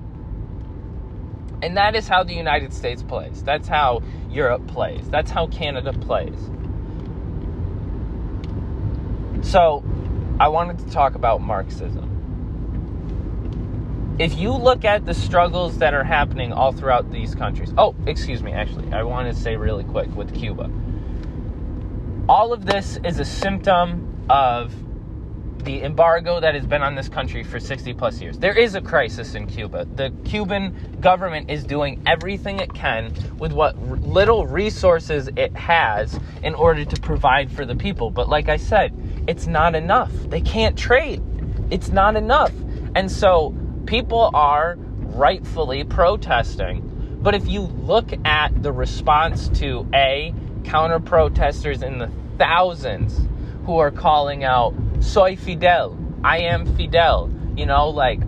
[1.61, 3.43] And that is how the United States plays.
[3.43, 5.07] That's how Europe plays.
[5.09, 6.49] That's how Canada plays.
[9.41, 9.83] So,
[10.39, 12.15] I wanted to talk about Marxism.
[14.19, 18.41] If you look at the struggles that are happening all throughout these countries, oh, excuse
[18.41, 20.69] me, actually, I want to say really quick with Cuba.
[22.29, 24.73] All of this is a symptom of
[25.63, 28.37] the embargo that has been on this country for 60 plus years.
[28.37, 29.85] There is a crisis in Cuba.
[29.95, 36.55] The Cuban government is doing everything it can with what little resources it has in
[36.55, 38.09] order to provide for the people.
[38.09, 38.93] But like I said,
[39.27, 40.11] it's not enough.
[40.29, 41.21] They can't trade.
[41.69, 42.51] It's not enough.
[42.95, 43.55] And so
[43.85, 47.17] people are rightfully protesting.
[47.21, 53.27] But if you look at the response to A, counter protesters in the thousands
[53.65, 58.21] who are calling out soy Fidel, I am Fidel, you know, like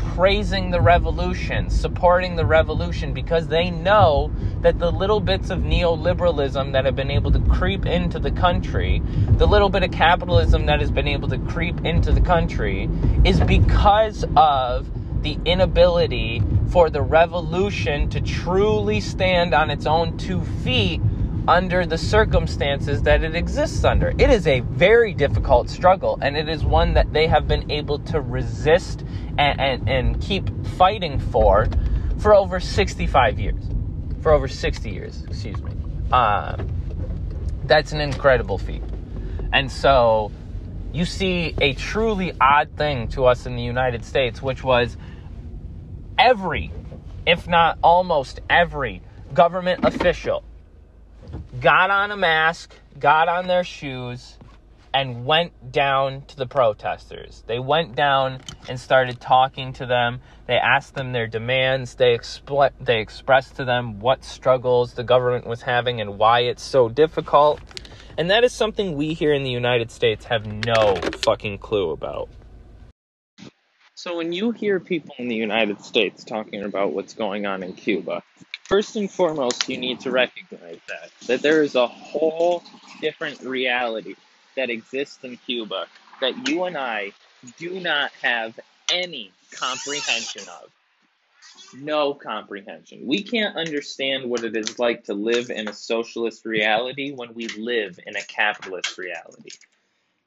[0.00, 4.32] praising the revolution, supporting the revolution because they know
[4.62, 9.02] that the little bits of neoliberalism that have been able to creep into the country,
[9.32, 12.88] the little bit of capitalism that has been able to creep into the country,
[13.24, 14.88] is because of
[15.22, 21.00] the inability for the revolution to truly stand on its own two feet
[21.48, 24.08] under the circumstances that it exists under.
[24.10, 27.98] It is a very difficult struggle, and it is one that they have been able
[28.00, 29.04] to resist
[29.38, 31.68] and, and, and keep fighting for
[32.18, 33.62] for over 65 years.
[34.20, 35.72] For over 60 years, excuse me.
[36.12, 36.68] Um,
[37.64, 38.82] that's an incredible feat.
[39.52, 40.30] And so
[40.92, 44.96] you see a truly odd thing to us in the United States, which was
[46.18, 46.70] every,
[47.26, 49.00] if not almost every,
[49.32, 50.44] government official
[51.60, 54.38] got on a mask, got on their shoes,
[54.92, 57.44] and went down to the protesters.
[57.46, 60.20] They went down and started talking to them.
[60.46, 61.94] They asked them their demands.
[61.94, 66.62] They, expl- they expressed to them what struggles the government was having and why it's
[66.62, 67.60] so difficult.
[68.18, 72.28] And that is something we here in the United States have no fucking clue about.
[73.94, 77.74] So when you hear people in the United States talking about what's going on in
[77.74, 78.22] Cuba,
[78.70, 82.62] first and foremost, you need to recognize that that there is a whole
[83.00, 84.14] different reality
[84.56, 85.86] that exists in Cuba
[86.20, 87.12] that you and I
[87.58, 88.58] do not have
[88.92, 90.70] any comprehension of.
[91.74, 93.06] No comprehension.
[93.06, 97.48] We can't understand what it is like to live in a socialist reality when we
[97.48, 99.50] live in a capitalist reality.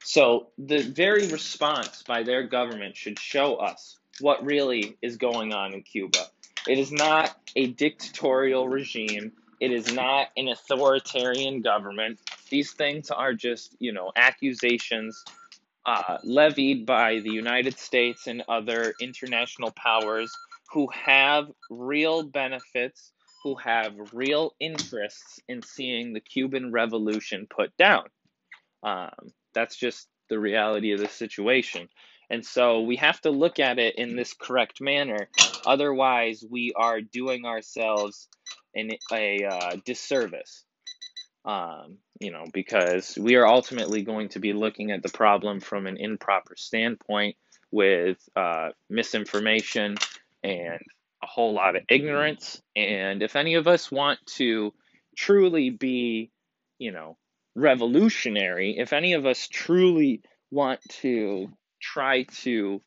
[0.04, 5.74] So the very response by their government should show us what really is going on
[5.74, 6.28] in Cuba.
[6.68, 9.34] It is not a dictatorial regime.
[9.60, 12.20] It is not an authoritarian government.
[12.50, 15.24] These things are just, you know, accusations
[15.86, 20.32] uh, levied by the United States and other international powers
[20.72, 23.12] who have real benefits,
[23.44, 28.06] who have real interests in seeing the Cuban Revolution put down.
[28.82, 29.12] Um,
[29.54, 31.90] that's just the reality of the situation.
[32.30, 35.30] And so we have to look at it in this correct manner.
[35.66, 38.28] Otherwise, we are doing ourselves
[38.74, 40.64] in a uh, disservice.
[41.46, 45.88] Um, you know, because we are ultimately going to be looking at the problem from
[45.88, 47.36] an improper standpoint
[47.70, 49.98] with uh, misinformation
[50.42, 50.80] and
[51.22, 52.62] a whole lot of ignorance.
[52.76, 54.74] And if any of us want to
[55.18, 56.32] truly be,
[56.80, 57.18] you know,
[57.56, 61.50] revolutionary, if any of us truly want to
[61.84, 62.82] try to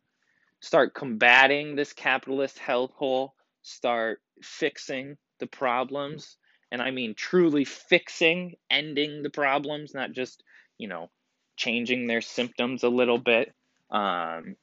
[0.60, 3.30] start combating this capitalist hellhole,
[3.62, 6.36] start fixing the problems,
[6.72, 10.42] and I mean truly fixing, ending the problems, not just,
[10.78, 11.10] you know,
[11.56, 13.54] changing their symptoms a little bit,
[13.90, 14.56] um,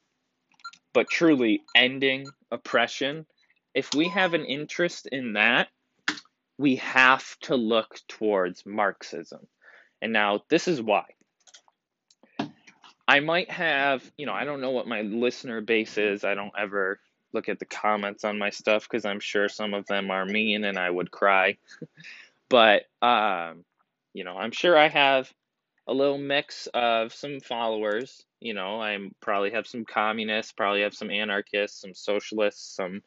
[0.93, 3.25] but truly ending oppression.
[3.73, 5.69] If we have an interest in that,
[6.57, 9.47] we have to look towards Marxism.
[10.01, 11.05] And now this is why.
[13.07, 16.23] I might have, you know, I don't know what my listener base is.
[16.23, 16.99] I don't ever
[17.33, 20.63] look at the comments on my stuff because I'm sure some of them are mean
[20.63, 21.57] and I would cry.
[22.49, 23.65] but, um,
[24.13, 25.33] you know, I'm sure I have
[25.87, 28.23] a little mix of some followers.
[28.39, 33.01] You know, I probably have some communists, probably have some anarchists, some socialists, some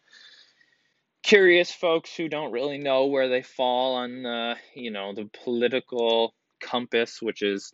[1.22, 6.34] curious folks who don't really know where they fall on the, you know, the political
[6.60, 7.72] compass, which is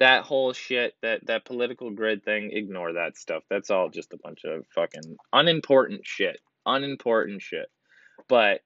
[0.00, 3.42] that whole shit, that that political grid thing, ignore that stuff.
[3.50, 6.40] That's all just a bunch of fucking unimportant shit.
[6.66, 7.70] Unimportant shit.
[8.28, 8.60] But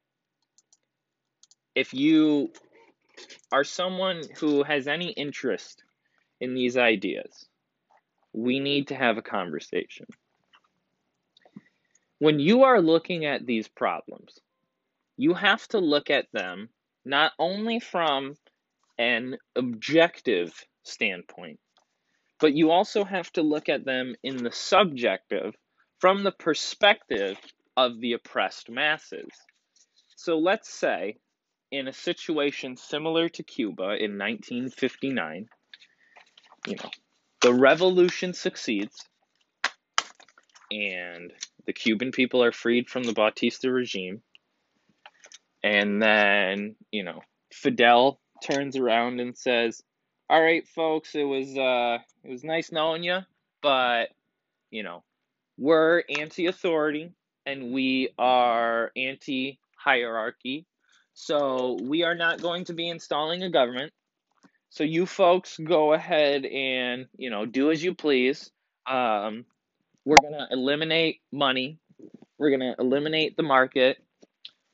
[1.74, 2.52] if you
[3.50, 5.82] are someone who has any interest
[6.40, 7.46] in these ideas,
[8.32, 10.06] we need to have a conversation.
[12.18, 14.38] When you are looking at these problems,
[15.16, 16.68] you have to look at them
[17.04, 18.34] not only from
[18.98, 21.58] an objective standpoint,
[22.40, 25.54] but you also have to look at them in the subjective
[26.00, 27.36] from the perspective
[27.76, 29.30] of the oppressed masses.
[30.16, 31.16] So let's say
[31.70, 35.48] in a situation similar to Cuba in 1959,
[36.66, 36.90] you know,
[37.40, 39.08] the revolution succeeds
[40.70, 41.32] and
[41.66, 44.22] the Cuban people are freed from the Batista regime.
[45.62, 47.20] And then, you know,
[47.52, 49.82] Fidel turns around and says,
[50.32, 53.18] "All right, folks, it was uh, it was nice knowing you,
[53.60, 54.08] but
[54.70, 55.04] you know,
[55.58, 57.12] we're anti-authority
[57.44, 60.64] and we are anti-hierarchy,
[61.12, 63.92] so we are not going to be installing a government.
[64.70, 68.50] So you folks go ahead and you know do as you please.
[68.86, 69.44] Um,
[70.06, 71.78] we're gonna eliminate money.
[72.38, 73.98] We're gonna eliminate the market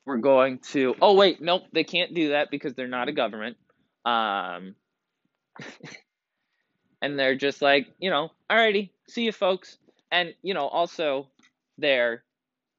[0.05, 3.57] we're going to oh wait nope they can't do that because they're not a government
[4.05, 4.73] um
[7.01, 9.77] and they're just like you know alrighty see you folks.
[10.11, 11.27] And you know also
[11.77, 12.23] they're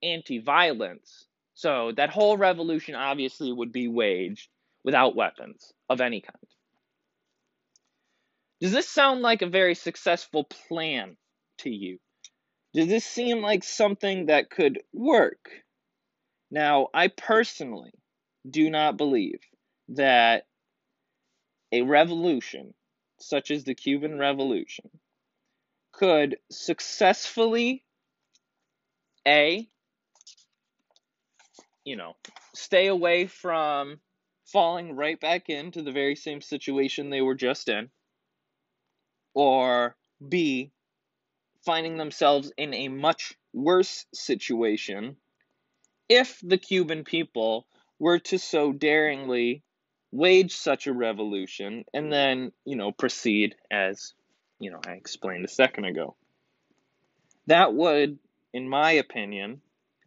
[0.02, 1.26] anti-violence.
[1.54, 4.48] So that whole revolution obviously would be waged
[4.84, 6.36] without weapons of any kind.
[8.60, 11.16] Does this sound like a very successful plan
[11.58, 11.98] to you?
[12.74, 15.48] Does this seem like something that could work?
[16.50, 17.92] Now, I personally
[18.48, 19.40] do not believe
[19.88, 20.46] that
[21.72, 22.74] a revolution,
[23.18, 24.90] such as the Cuban Revolution,
[25.92, 27.84] could successfully,
[29.26, 29.68] A,
[31.84, 32.16] you know,
[32.54, 34.00] stay away from
[34.46, 37.90] falling right back into the very same situation they were just in,
[39.34, 39.96] or
[40.26, 40.72] B,
[41.64, 45.16] finding themselves in a much worse situation
[46.08, 47.66] if the Cuban people
[47.98, 49.62] were to so daringly
[50.12, 54.14] wage such a revolution and then, you know, proceed as,
[54.58, 56.16] you know, I explained a second ago.
[57.46, 58.18] That would
[58.52, 59.60] in my opinion,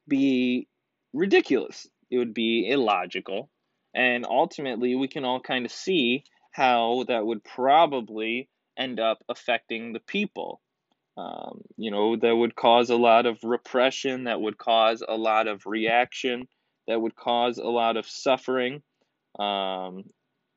[0.07, 0.67] be
[1.13, 1.87] ridiculous.
[2.11, 3.49] It would be illogical.
[3.95, 9.93] And ultimately, we can all kind of see how that would probably end up affecting
[9.93, 10.61] the people.
[11.15, 15.47] Um, you know, that would cause a lot of repression, that would cause a lot
[15.47, 16.47] of reaction,
[16.87, 18.81] that would cause a lot of suffering.
[19.38, 20.05] Um,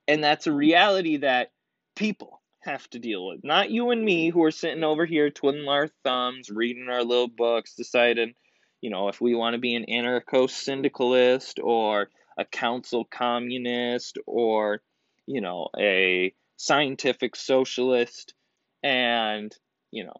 [0.08, 1.50] and that's a reality that
[1.94, 3.40] people have to deal with.
[3.42, 7.28] Not you and me who are sitting over here twiddling our thumbs, reading our little
[7.28, 8.34] books, deciding,
[8.80, 14.82] you know, if we want to be an anarcho syndicalist or a council communist or,
[15.26, 18.34] you know, a scientific socialist.
[18.82, 19.54] And,
[19.90, 20.16] you know,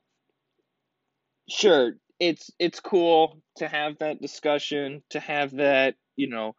[1.48, 6.54] sure, it's it's cool to have that discussion, to have that, you know,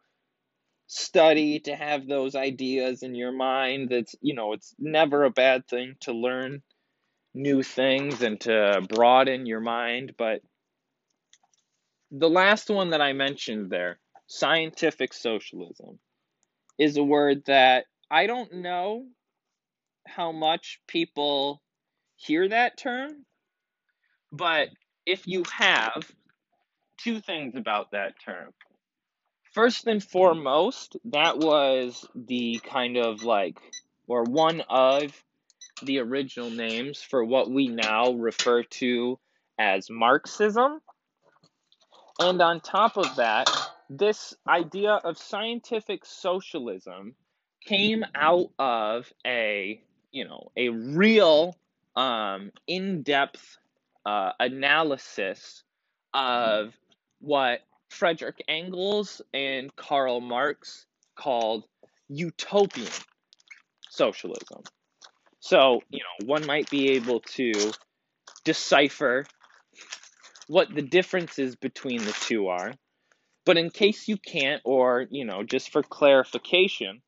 [0.88, 3.90] study, to have those ideas in your mind.
[3.90, 6.62] That's, you know, it's never a bad thing to learn
[7.34, 10.40] new things and to broaden your mind, but
[12.10, 15.98] the last one that I mentioned there, scientific socialism,
[16.78, 19.06] is a word that I don't know
[20.06, 21.62] how much people
[22.16, 23.26] hear that term,
[24.32, 24.68] but
[25.04, 26.10] if you have,
[26.98, 28.52] two things about that term.
[29.52, 33.58] First and foremost, that was the kind of like,
[34.06, 35.12] or one of
[35.82, 39.18] the original names for what we now refer to
[39.58, 40.80] as Marxism.
[42.20, 43.48] And on top of that,
[43.88, 47.14] this idea of scientific socialism
[47.64, 49.80] came out of a,
[50.12, 51.56] you know, a real
[51.96, 53.58] um, in-depth
[54.04, 55.62] uh, analysis
[56.12, 56.74] of
[57.20, 60.86] what Frederick Engels and Karl Marx
[61.16, 61.64] called
[62.08, 62.92] utopian
[63.90, 64.62] socialism.
[65.40, 67.72] So, you know, one might be able to
[68.44, 69.24] decipher
[70.46, 72.72] what the differences between the two are.
[73.44, 77.00] But in case you can't, or, you know, just for clarification,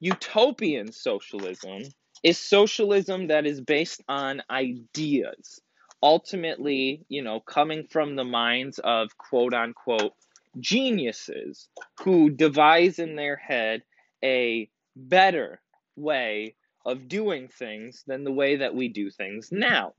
[0.00, 1.82] utopian socialism
[2.22, 5.60] is socialism that is based on ideas.
[6.04, 10.12] Ultimately, you know, coming from the minds of quote unquote
[10.60, 11.68] geniuses
[12.02, 13.82] who devise in their head
[14.22, 15.60] a better
[15.96, 19.94] way of doing things than the way that we do things now.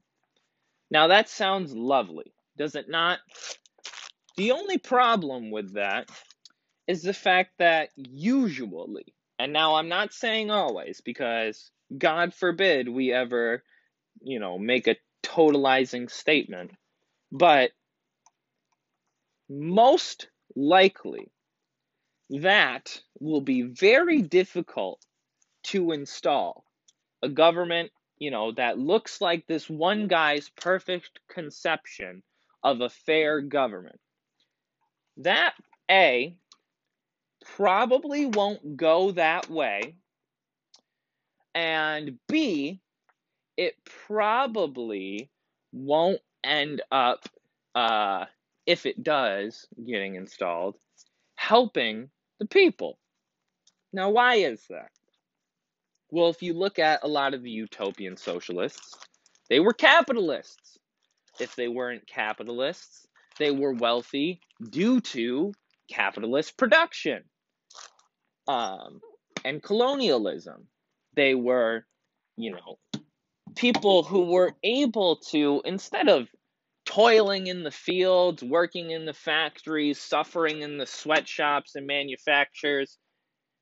[0.92, 3.20] Now, that sounds lovely does it not?
[4.38, 6.10] The only problem with that
[6.88, 13.12] is the fact that usually, and now I'm not saying always, because God forbid we
[13.12, 13.64] ever,
[14.22, 14.96] you know, make a
[15.36, 16.72] totalizing statement,
[17.32, 17.72] but
[19.50, 21.30] most likely
[22.30, 25.00] that will be very difficult
[25.64, 26.64] to install.
[27.22, 32.24] A government, you know, that looks like this one guy's perfect conception
[32.64, 34.00] of a fair government.
[35.18, 35.54] That
[35.90, 36.36] A
[37.56, 39.96] probably won't go that way.
[41.54, 42.82] And B,
[43.58, 43.76] it
[44.08, 45.30] probably
[45.72, 47.28] won't end up,
[47.74, 48.26] uh,
[48.66, 50.76] if it does, getting installed,
[51.36, 52.98] helping the people.
[53.94, 54.90] Now, why is that?
[56.12, 58.94] Well, if you look at a lot of the utopian socialists,
[59.50, 60.80] they were capitalists
[61.40, 64.40] if they weren't capitalists, they were wealthy
[64.70, 65.54] due to
[65.90, 67.24] capitalist production
[68.48, 69.02] um,
[69.44, 70.68] and colonialism.
[71.16, 71.86] They were,
[72.38, 72.78] you know,
[73.56, 76.28] people who were able to, instead of
[76.86, 82.98] toiling in the fields, working in the factories, suffering in the sweatshops and manufacturers,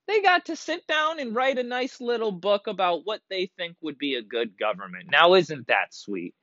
[0.08, 3.78] they got to sit down and write a nice little book about what they think
[3.82, 5.06] would be a good government.
[5.10, 6.36] Now, isn't that sweet?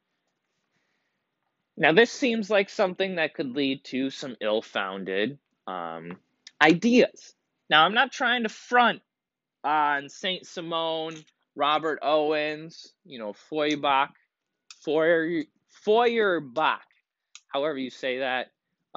[1.77, 6.19] Now, this seems like something that could lead to some ill founded um,
[6.61, 7.35] ideas.
[7.69, 9.03] Now, I'm not trying to front
[9.63, 10.47] on St.
[10.47, 11.15] Simon,
[11.61, 14.09] Robert Owens, you know, Feuerbach,
[14.83, 16.87] Feuer, Feuerbach,
[17.49, 18.47] however you say that.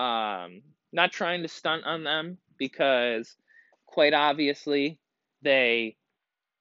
[0.01, 0.61] Um,
[0.93, 3.35] not trying to stunt on them because,
[3.85, 4.97] quite obviously,
[5.41, 5.97] they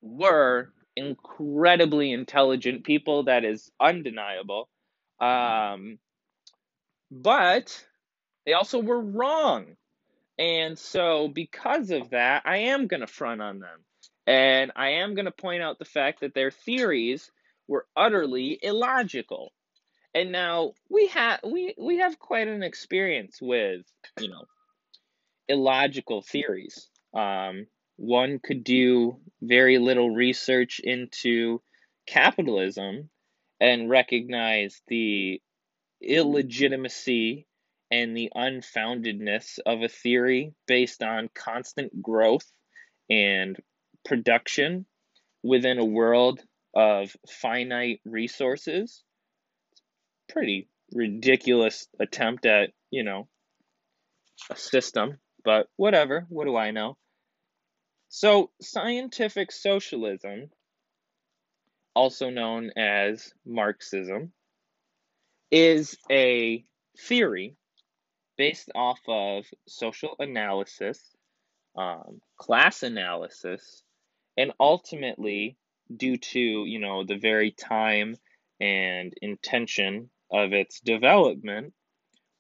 [0.00, 3.22] were incredibly intelligent people.
[3.24, 4.68] That is undeniable.
[5.20, 6.00] Um,
[7.12, 7.86] but
[8.44, 9.76] they also were wrong.
[10.36, 13.84] And so, because of that, I am going to front on them.
[14.26, 17.30] And I am going to point out the fact that their theories
[17.66, 19.52] were utterly illogical.
[20.14, 23.82] And now we have we we have quite an experience with,
[24.20, 24.44] you know,
[25.48, 26.88] illogical theories.
[27.14, 27.66] Um,
[27.96, 31.62] one could do very little research into
[32.06, 33.10] capitalism
[33.60, 35.40] and recognize the
[36.00, 37.46] illegitimacy
[37.90, 42.50] and the unfoundedness of a theory based on constant growth
[43.08, 43.56] and
[44.04, 44.86] production
[45.42, 46.40] within a world
[46.74, 49.04] of finite resources—it's
[50.28, 53.28] Pretty ridiculous attempt at, you know,
[54.50, 56.26] a system, but whatever.
[56.28, 56.96] What do I know?
[58.08, 60.50] So, scientific socialism,
[61.94, 64.32] also known as Marxism,
[65.50, 66.64] is a
[66.98, 67.56] theory
[68.36, 71.00] based off of social analysis,
[71.76, 73.82] um, class analysis,
[74.36, 75.56] and ultimately
[75.94, 78.16] due to you know the very time
[78.60, 81.74] and intention of its development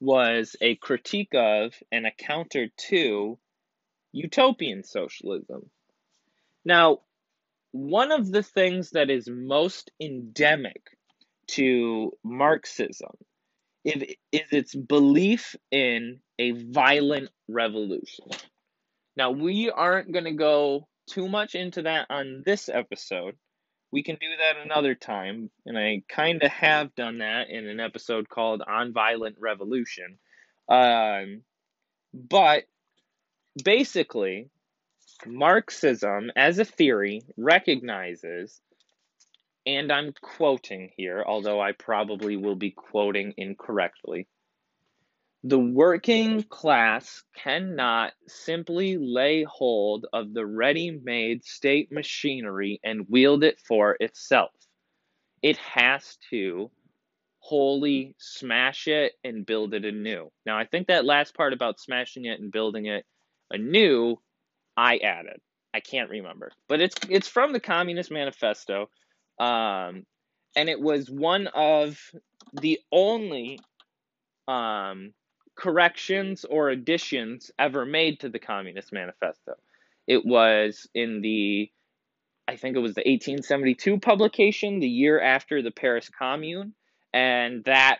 [0.00, 3.38] was a critique of and a counter to
[4.12, 5.70] utopian socialism.
[6.64, 7.00] Now,
[7.72, 10.82] one of the things that is most endemic
[11.48, 13.12] to Marxism
[13.84, 18.26] is, is its belief in a violent revolution.
[19.16, 23.36] Now, we aren't going to go too much into that on this episode.
[23.90, 27.78] We can do that another time, and I kind of have done that in an
[27.78, 30.18] episode called On Violent Revolution.
[30.68, 31.42] Um,
[32.14, 32.64] but
[33.62, 34.48] basically,
[35.26, 38.60] Marxism as a theory recognizes,
[39.66, 44.26] and I'm quoting here, although I probably will be quoting incorrectly,
[45.44, 53.42] the working class cannot simply lay hold of the ready made state machinery and wield
[53.42, 54.52] it for itself.
[55.42, 56.70] It has to
[57.40, 60.30] wholly smash it and build it anew.
[60.46, 63.04] Now, I think that last part about smashing it and building it
[63.50, 64.18] anew,
[64.76, 65.40] I added.
[65.74, 68.90] I can't remember, but it's it's from the Communist Manifesto,
[69.40, 70.04] um,
[70.54, 71.98] and it was one of
[72.52, 73.58] the only
[74.46, 75.14] um,
[75.54, 79.54] corrections or additions ever made to the Communist Manifesto.
[80.06, 81.70] It was in the,
[82.48, 86.74] I think it was the 1872 publication, the year after the Paris Commune,
[87.12, 87.98] and that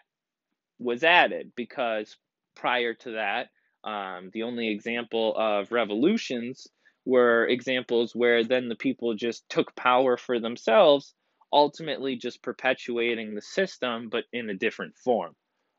[0.78, 2.16] was added because
[2.54, 3.48] prior to that,
[3.84, 6.68] um, the only example of revolutions
[7.04, 11.14] were examples where then the people just took power for themselves,
[11.52, 15.34] ultimately just perpetuating the system, but in a different form.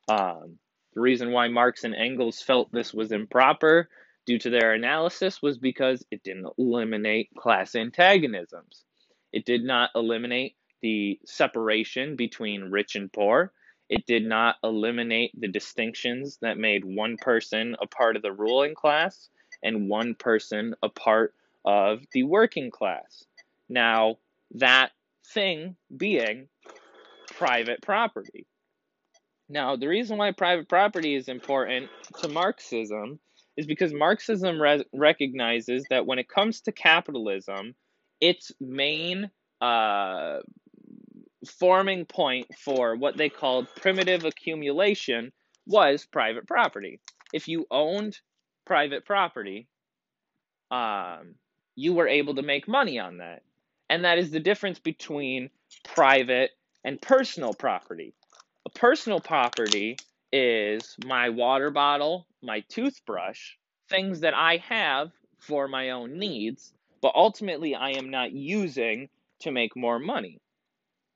[0.10, 0.60] Um,
[0.94, 3.90] the reason why Marx and Engels felt this was improper
[4.26, 8.84] due to their analysis was because it didn't eliminate class antagonisms.
[9.32, 13.52] It did not eliminate the separation between rich and poor.
[13.90, 18.76] It did not eliminate the distinctions that made one person a part of the ruling
[18.76, 19.30] class
[19.62, 21.34] and one person a part
[21.66, 23.26] of the working class.
[23.70, 24.18] Now,
[24.56, 24.92] that
[25.26, 26.48] thing being
[27.28, 28.46] private property.
[29.54, 31.88] Now, the reason why private property is important
[32.22, 33.20] to Marxism
[33.56, 37.76] is because Marxism re- recognizes that when it comes to capitalism,
[38.20, 39.30] its main
[39.62, 40.40] uh,
[41.48, 45.32] forming point for what they called primitive accumulation
[45.68, 47.00] was private property.
[47.32, 48.20] If you owned
[48.66, 49.68] private property,
[50.72, 51.36] um,
[51.76, 53.44] you were able to make money on that.
[53.88, 55.52] And that is the difference between
[55.84, 56.50] private
[56.84, 58.16] and personal property.
[58.66, 59.98] A personal property
[60.32, 63.54] is my water bottle, my toothbrush,
[63.90, 69.10] things that I have for my own needs, but ultimately I am not using
[69.42, 70.40] to make more money.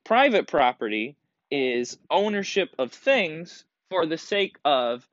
[0.04, 1.16] Private property
[1.50, 5.08] is ownership of things for the sake of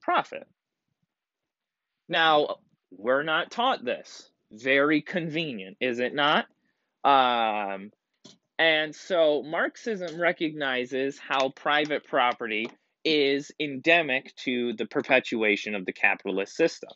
[0.00, 0.46] profit.
[2.08, 2.56] Now,
[2.90, 4.30] we're not taught this.
[4.50, 6.46] Very convenient, is it not?
[7.04, 7.92] Um,
[8.58, 12.68] and so Marxism recognizes how private property
[13.04, 16.90] is endemic to the perpetuation of the capitalist system.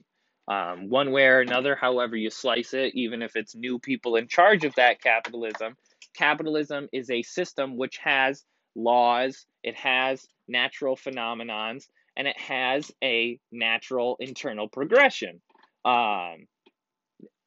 [0.49, 4.27] Um, one way or another, however you slice it, even if it's new people in
[4.27, 5.77] charge of that capitalism,
[6.15, 8.45] capitalism is a system which has
[8.75, 11.85] laws, it has natural phenomenons,
[12.17, 15.41] and it has a natural internal progression.
[15.85, 16.47] Um,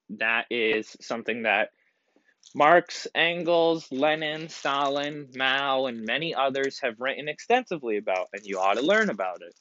[0.10, 1.70] that is something that
[2.54, 8.76] Marx, Engels, Lenin, Stalin, Mao, and many others have written extensively about, and you ought
[8.76, 9.54] to learn about it.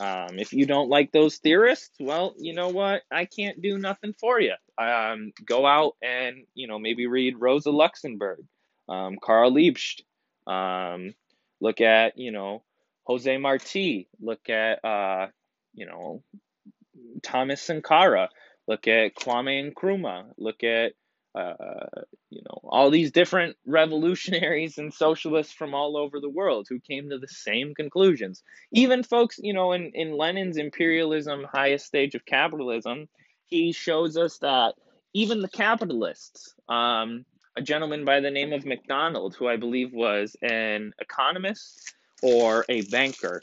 [0.00, 3.02] Um, if you don't like those theorists, well, you know what?
[3.10, 4.54] I can't do nothing for you.
[4.78, 8.40] Um, go out and you know maybe read Rosa Luxemburg,
[8.88, 10.00] um, Karl Liebknecht.
[10.46, 11.14] Um,
[11.60, 12.62] look at you know
[13.04, 14.08] Jose Marti.
[14.18, 15.26] Look at uh,
[15.74, 16.22] you know
[17.22, 18.30] Thomas Sankara.
[18.66, 20.32] Look at Kwame Nkrumah.
[20.38, 20.92] Look at
[21.34, 21.54] uh,
[22.30, 27.10] you know, all these different revolutionaries and socialists from all over the world who came
[27.10, 28.42] to the same conclusions.
[28.72, 33.08] Even folks, you know, in, in Lenin's imperialism, highest stage of capitalism,
[33.46, 34.74] he shows us that
[35.14, 37.24] even the capitalists, um,
[37.56, 42.82] a gentleman by the name of McDonald, who I believe was an economist or a
[42.82, 43.42] banker,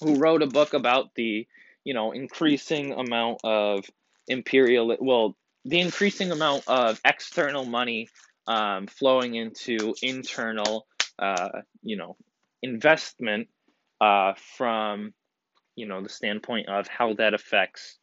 [0.00, 1.46] who wrote a book about the,
[1.84, 3.84] you know, increasing amount of
[4.28, 8.08] imperial, well, the increasing amount of external money
[8.46, 10.86] um, flowing into internal,
[11.18, 12.16] uh, you know,
[12.62, 13.48] investment
[14.00, 15.12] uh, from,
[15.76, 17.98] you know, the standpoint of how that affects,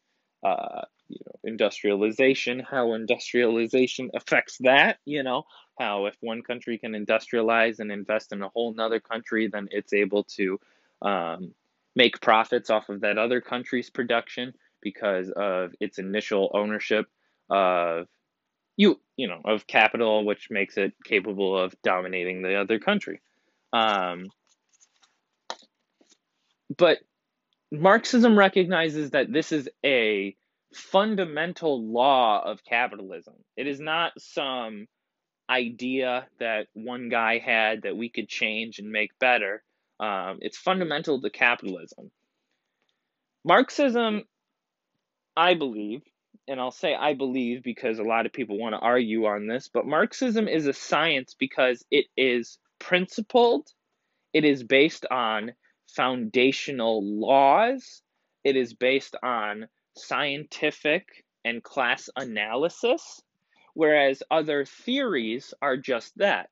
[0.45, 5.43] uh, you know, industrialization, how industrialization affects that, you know,
[5.79, 9.93] how if one country can industrialize and invest in a whole nother country, then it's
[9.93, 10.59] able to
[11.01, 11.53] um,
[11.95, 17.07] make profits off of that other country's production because of its initial ownership
[17.49, 18.07] of
[18.77, 23.21] you you know of capital which makes it capable of dominating the other country.
[23.73, 24.27] Um,
[26.77, 26.99] but
[27.71, 30.35] marxism recognizes that this is a
[30.73, 33.35] fundamental law of capitalism.
[33.55, 34.87] It is not some
[35.49, 39.63] idea that one guy had that we could change and make better.
[39.99, 42.11] Um, it's fundamental to capitalism.
[43.45, 44.23] Marxism
[45.37, 46.01] i believe
[46.47, 49.67] and I'll say I believe because a lot of people want to argue on this,
[49.67, 53.67] but Marxism is a science because it is principled,
[54.33, 55.53] it is based on
[55.87, 58.01] foundational laws,
[58.43, 59.67] it is based on
[59.97, 63.21] scientific and class analysis,
[63.73, 66.49] whereas other theories are just that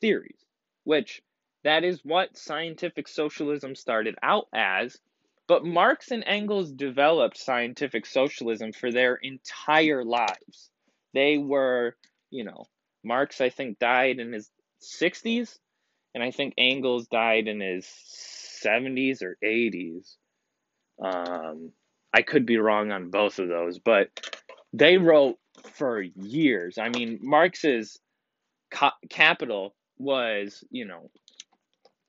[0.00, 0.44] theories,
[0.84, 1.22] which
[1.62, 4.98] that is what scientific socialism started out as
[5.46, 10.70] but Marx and Engels developed scientific socialism for their entire lives.
[11.12, 11.96] They were,
[12.30, 12.64] you know,
[13.04, 14.50] Marx, I think, died in his
[14.82, 15.58] 60s,
[16.14, 17.86] and I think Engels died in his
[18.64, 20.16] 70s or 80s.
[21.02, 21.72] Um,
[22.12, 24.08] I could be wrong on both of those, but
[24.72, 25.38] they wrote
[25.74, 26.78] for years.
[26.78, 27.98] I mean, Marx's
[29.10, 31.10] Capital was, you know,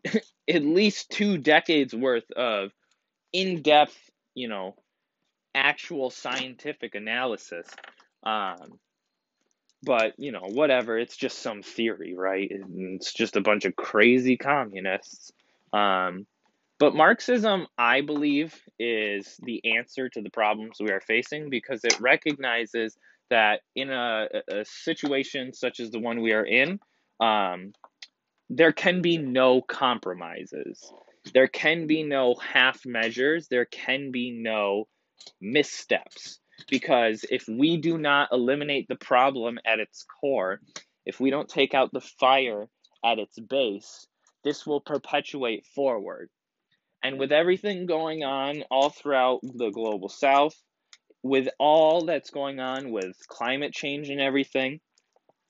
[0.50, 2.72] at least two decades worth of
[3.34, 3.98] in depth,
[4.34, 4.76] you know,
[5.54, 7.68] actual scientific analysis.
[8.24, 8.80] Um,
[9.84, 12.52] but, you know, whatever, it's just some theory, right?
[12.52, 15.32] It's just a bunch of crazy communists.
[15.74, 16.26] Um,
[16.80, 22.00] but Marxism, I believe, is the answer to the problems we are facing because it
[22.02, 22.98] recognizes
[23.30, 26.80] that in a, a situation such as the one we are in,
[27.20, 27.74] um,
[28.50, 30.92] there can be no compromises.
[31.34, 34.88] There can be no half measures, there can be no
[35.42, 36.40] missteps.
[36.70, 40.62] Because if we do not eliminate the problem at its core,
[41.06, 42.68] if we don't take out the fire
[43.04, 44.08] at its base,
[44.44, 46.30] this will perpetuate forward.
[47.04, 50.56] And with everything going on all throughout the global south,
[51.22, 54.80] with all that's going on with climate change and everything,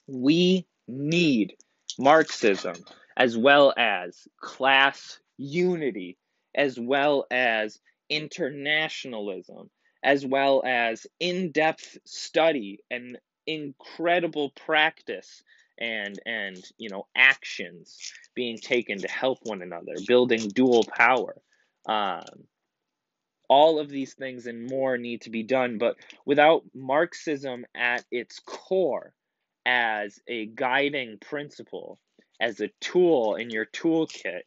[0.08, 1.56] we need
[2.00, 2.76] Marxism
[3.18, 6.18] as well as class unity,
[6.54, 7.80] as well as
[8.10, 9.70] internationalism,
[10.04, 13.18] as well as in depth study and
[13.48, 15.44] incredible practice
[15.78, 21.36] and and you know actions being taken to help one another building dual power.
[21.88, 22.46] Um,
[23.48, 28.40] all of these things and more need to be done but without marxism at its
[28.40, 29.14] core
[29.66, 32.00] as a guiding principle
[32.42, 34.42] as a tool in your toolkit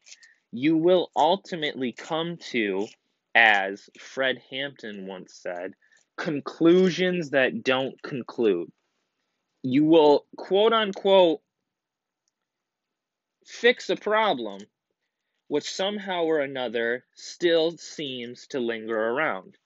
[0.52, 2.86] you will ultimately come to,
[3.34, 5.74] as Fred Hampton once said,
[6.16, 8.70] conclusions that don't conclude.
[9.62, 11.40] You will, quote unquote,
[13.44, 14.60] fix a problem
[15.48, 19.56] which somehow or another still seems to linger around.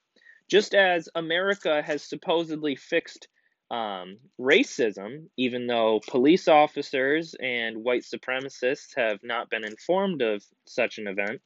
[0.49, 3.29] Just as America has supposedly fixed
[3.73, 10.99] um, racism, even though police officers and white supremacists have not been informed of such
[10.99, 11.41] an event,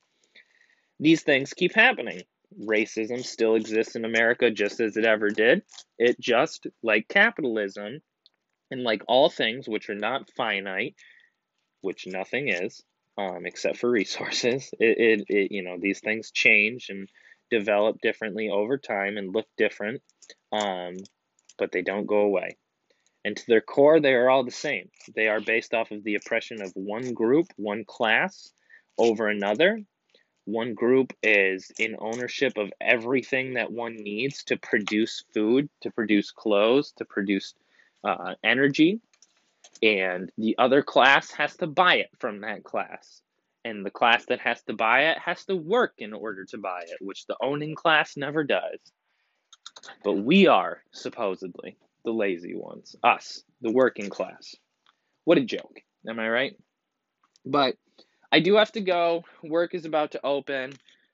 [0.98, 2.22] these things keep happening.
[2.60, 5.62] Racism still exists in America just as it ever did.
[5.98, 8.00] It just, like capitalism,
[8.72, 10.96] and like all things which are not finite,
[11.80, 12.82] which nothing is,
[13.16, 17.08] um, except for resources, it, it, it, you know, these things change and
[17.50, 20.02] develop differently over time and look different.
[20.50, 20.96] Um,
[21.58, 22.56] but they don't go away.
[23.24, 24.88] And to their core, they are all the same.
[25.14, 28.52] They are based off of the oppression of one group, one class,
[28.98, 29.80] over another.
[30.44, 36.30] One group is in ownership of everything that one needs to produce food, to produce
[36.30, 37.54] clothes, to produce
[38.04, 39.00] uh, energy,
[39.82, 43.22] and the other class has to buy it from that class.
[43.64, 46.82] And the class that has to buy it has to work in order to buy
[46.82, 48.78] it, which the owning class never does.
[50.04, 52.96] But we are, supposedly, the lazy ones.
[53.02, 54.54] Us, the working class.
[55.24, 55.80] What a joke.
[56.08, 56.56] Am I right?
[57.44, 57.76] But
[58.30, 59.24] I do have to go.
[59.42, 60.72] Work is about to open.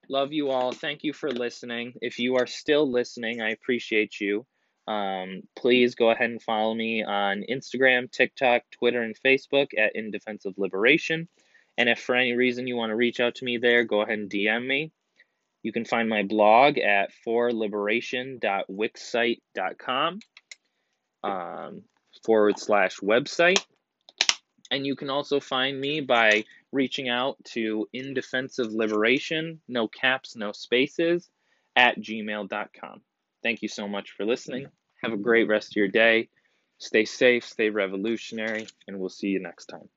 [0.09, 0.73] Love you all.
[0.73, 1.95] Thank you for listening.
[2.01, 4.47] If you are still listening, I appreciate you.
[4.89, 10.11] Um, please go ahead and follow me on Instagram, TikTok, Twitter, and Facebook at In
[10.11, 11.29] Defense of Liberation.
[11.79, 14.19] And if for any reason you want to reach out to me there, go ahead
[14.19, 14.93] and DM me.
[15.63, 20.21] You can find my blog at forliberation.wixsite.com
[21.23, 21.83] um,
[22.25, 23.65] forward slash website.
[24.71, 29.87] And you can also find me by reaching out to In Defense of Liberation, no
[29.87, 31.29] caps, no spaces,
[31.77, 33.03] at gmail.com.
[33.43, 34.67] Thank you so much for listening.
[35.03, 36.29] Have a great rest of your day.
[36.79, 39.89] Stay safe, stay revolutionary, and we'll see you next time.